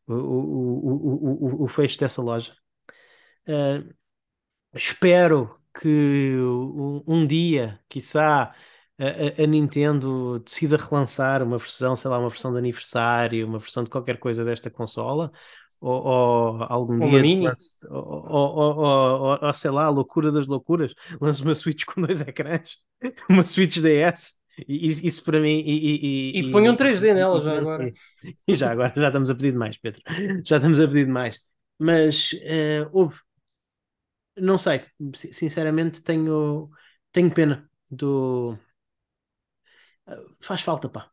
[0.07, 2.55] o, o, o, o, o fecho dessa loja.
[3.47, 3.83] Ah,
[4.73, 8.53] Espero que um, um dia, quiçá,
[8.97, 13.83] a, a- Nintendo decida relançar uma versão, sei lá, uma versão de aniversário, uma versão
[13.83, 15.31] de qualquer coisa desta consola,
[15.79, 17.97] ou, ou algum dia, lance, ou,
[18.29, 22.77] ou, ou, sei lá, a loucura das loucuras, lance uma Switch com dois ecrãs,
[23.29, 24.33] uma Switch DS.
[24.67, 25.59] E Isso, isso para mim.
[25.65, 27.85] E, E e, ponham e, 3D e, nela e, já agora.
[27.87, 30.01] e- e já agora, já estamos a pedir demais, Pedro.
[30.45, 31.39] Já estamos a pedir demais.
[31.77, 33.19] Mas eh, houve
[34.41, 34.85] não sei,
[35.15, 36.69] si- sinceramente tenho,
[37.11, 38.57] tenho pena do.
[40.41, 41.09] Faz falta, pá.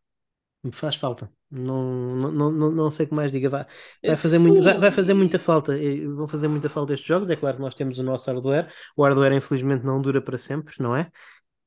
[0.72, 1.30] Faz falta.
[1.50, 3.50] Não, não, não, não sei o que mais diga.
[3.50, 3.66] Vai,
[4.06, 5.78] vai fazer muito, vai, vai fazer muita falta.
[5.78, 7.30] Eh, Vão fazer muita falta estes jogos.
[7.30, 8.72] É claro que nós temos o nosso hardware.
[8.96, 11.10] O hardware, infelizmente, não dura para sempre, não é?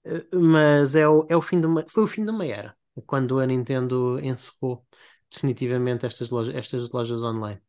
[0.05, 2.75] Eh, Mas é o, é o fim de uma, foi o fim de uma era.
[3.07, 4.85] Quando a Nintendo encerrou
[5.31, 7.61] definitivamente estas lojas, estas lojas online.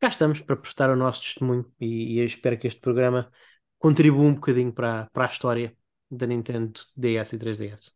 [0.00, 3.30] Cá estamos para prestar o nosso testemunho e, e eu espero que este programa
[3.78, 5.76] contribua um bocadinho para, para a história
[6.10, 7.92] da Nintendo DS e 3DS.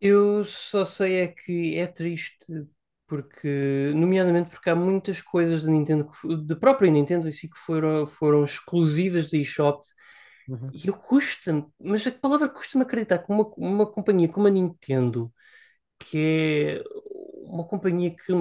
[0.00, 2.68] Eu só sei é que é triste
[3.06, 6.08] porque, nomeadamente porque há muitas coisas da Nintendo,
[6.46, 9.82] da própria Nintendo em si que foram, foram exclusivas da eShop
[10.48, 10.74] Uhum.
[10.74, 15.32] e eu custa-me, mas a palavra custa-me acreditar que uma, uma companhia como a Nintendo,
[15.98, 16.84] que é
[17.50, 18.32] uma companhia que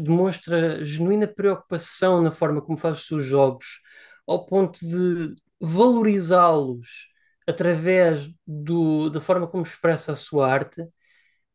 [0.00, 3.80] demonstra genuína preocupação na forma como faz os seus jogos,
[4.26, 7.08] ao ponto de valorizá-los
[7.46, 10.84] através do, da forma como expressa a sua arte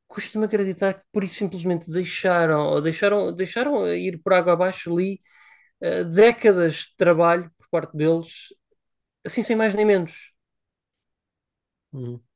[0.08, 5.22] custa-me acreditar que por isso simplesmente deixaram, ou deixaram, deixaram ir por água abaixo ali
[5.82, 8.50] eh, décadas de trabalho por parte deles,
[9.26, 10.32] assim sem mais nem menos.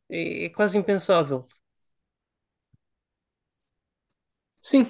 [0.09, 1.45] É, é quase impensável.
[4.61, 4.89] Sim,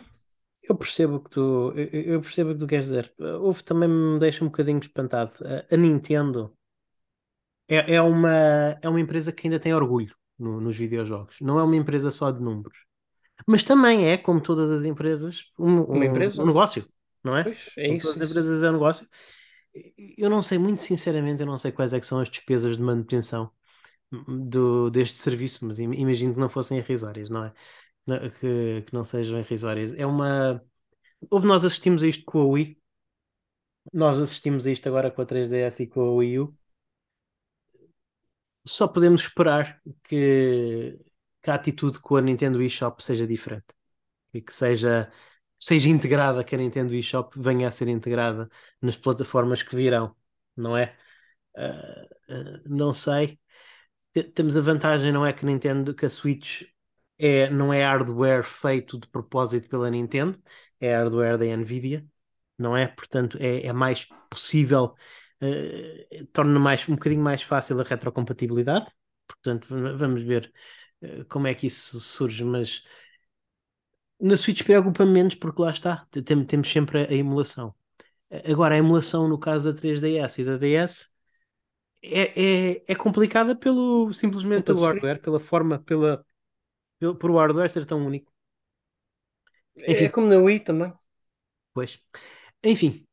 [0.64, 3.14] eu percebo que tu, eu, percebo o que tu queres dizer.
[3.20, 5.34] Houve também me deixa um bocadinho espantado.
[5.72, 6.56] A, Nintendo
[7.68, 8.30] é, é uma,
[8.82, 11.38] é uma empresa que ainda tem orgulho no- nos videojogos.
[11.42, 12.78] Não é uma empresa só de números.
[13.48, 16.48] Mas também é, como todas as empresas, um, Uma um- um empresa?
[16.48, 16.88] negócio,
[17.24, 17.52] não é?
[17.52, 19.08] Pois, é Como isso, todas as empresas é um negócio.
[20.18, 23.52] eu não sei, muito sinceramente, eu não sei quais é são as despesas de manutenção
[24.28, 27.54] do, deste serviço, mas imagino que não fossem irrisórias, não é?
[28.40, 29.94] Que, que não sejam irrisórias.
[29.94, 30.62] É uma.
[31.30, 32.82] Houve, nós assistimos a isto com a Wii,
[33.94, 36.58] nós assistimos a isto agora com a 3DS e com a Wii U.
[38.66, 41.00] Só podemos esperar que,
[41.42, 43.74] que a atitude com a Nintendo eShop seja diferente
[44.34, 45.12] e que seja,
[45.58, 48.50] seja integrada, que a Nintendo eShop venha a ser integrada
[48.82, 50.16] nas plataformas que virão,
[50.56, 50.98] não é?
[51.58, 53.40] Uh, uh, não sei.
[54.14, 56.64] T temos a vantagem, não é que Nintendo, que a Switch
[57.22, 60.42] é, não é hardware feito de propósito pela Nintendo,
[60.80, 62.04] é hardware da Nvidia,
[62.58, 62.88] não é?
[62.88, 64.96] Portanto, é, é mais possível,
[65.40, 68.88] uh, torna mais, um bocadinho mais fácil a retrocompatibilidade.
[69.28, 70.52] Portanto, vamos ver
[71.04, 72.84] uh, como é que isso surge, mas
[74.20, 77.76] na Switch preocupa menos porque lá está, tem, temos sempre a, a, emulação.
[78.50, 81.10] Agora, a emulação no caso da 3DS e da DS
[82.02, 86.26] é, é, é complicada pelo simplesmente pelo hardware, pela forma, pela,
[87.20, 88.32] por o hardware ser tão único.
[89.76, 90.06] Enfim.
[90.06, 90.94] É como na Wii também.
[91.74, 92.00] Pois.
[92.64, 93.06] Enfim,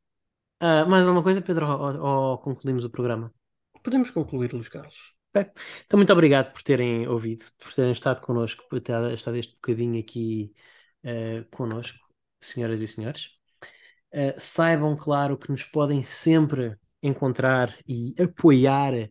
[0.63, 3.33] uh, mais alguma coisa, Pedro, ou, ou, concluímos o programa?
[3.83, 5.15] Podemos concluir, Luís Carlos.
[5.35, 5.51] Okay.
[5.87, 10.01] Então, muito obrigado por terem ouvido, por terem estado connosco, por ter estado este bocadinho
[10.01, 10.53] aqui
[11.05, 11.99] uh, connosco,
[12.41, 13.31] senhoras e senhores.
[14.13, 19.11] Uh, saibam, claro, que nos podem sempre encontrar e apoiar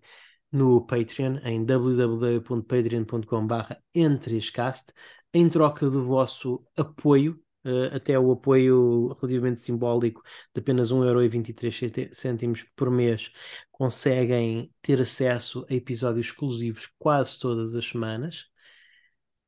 [0.51, 4.93] no Patreon em www.patreon.com.br entrescast
[5.33, 12.89] em troca do vosso apoio uh, até o apoio relativamente simbólico de apenas 1,23€ por
[12.89, 13.31] mês,
[13.71, 18.47] conseguem ter acesso a episódios exclusivos quase todas as semanas.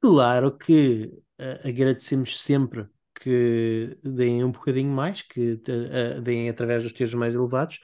[0.02, 1.06] Claro que
[1.40, 7.36] uh, agradecemos sempre que deem um bocadinho mais, que uh, deem através dos tiers mais
[7.36, 7.80] elevados,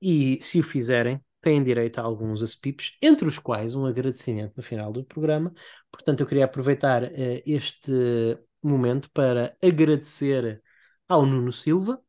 [0.00, 4.64] e se o fizerem, têm direito a alguns aspips, entre os quais um agradecimento no
[4.64, 5.54] final do programa.
[5.92, 7.92] Portanto, eu queria aproveitar uh, este
[8.60, 10.60] momento para agradecer
[11.08, 12.02] ao Nuno Silva,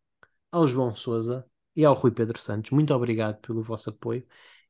[0.52, 1.46] ao João Souza
[1.76, 2.72] e ao Rui Pedro Santos.
[2.72, 4.26] Muito obrigado pelo vosso apoio.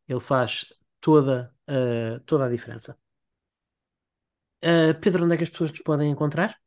[0.06, 0.65] Ele faz
[0.99, 2.99] toda, uh, toda a diferença.
[4.61, 6.60] Uh, Pedro, onde é que as pessoas nos podem encontrar?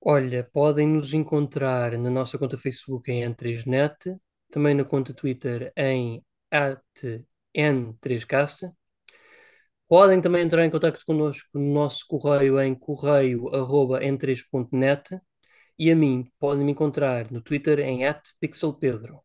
[0.00, 4.14] Olha, podem nos encontrar na nossa conta Facebook em N3Net,
[4.50, 8.72] também na conta Twitter em N3Cast
[9.88, 15.20] Podem também entrar em contato connosco no nosso correio em correio.n3.net
[15.78, 18.00] e a mim podem me encontrar no Twitter em
[18.40, 19.20] pixelpedro.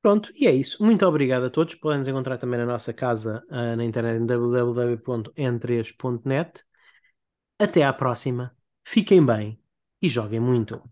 [0.00, 0.82] Pronto, e é isso.
[0.82, 1.74] Muito obrigado a todos.
[1.74, 6.64] Podem nos encontrar também na nossa casa uh, na internet em www.n3.net.
[7.58, 8.56] Até à próxima.
[8.82, 9.60] Fiquem bem
[10.00, 10.82] e joguem muito.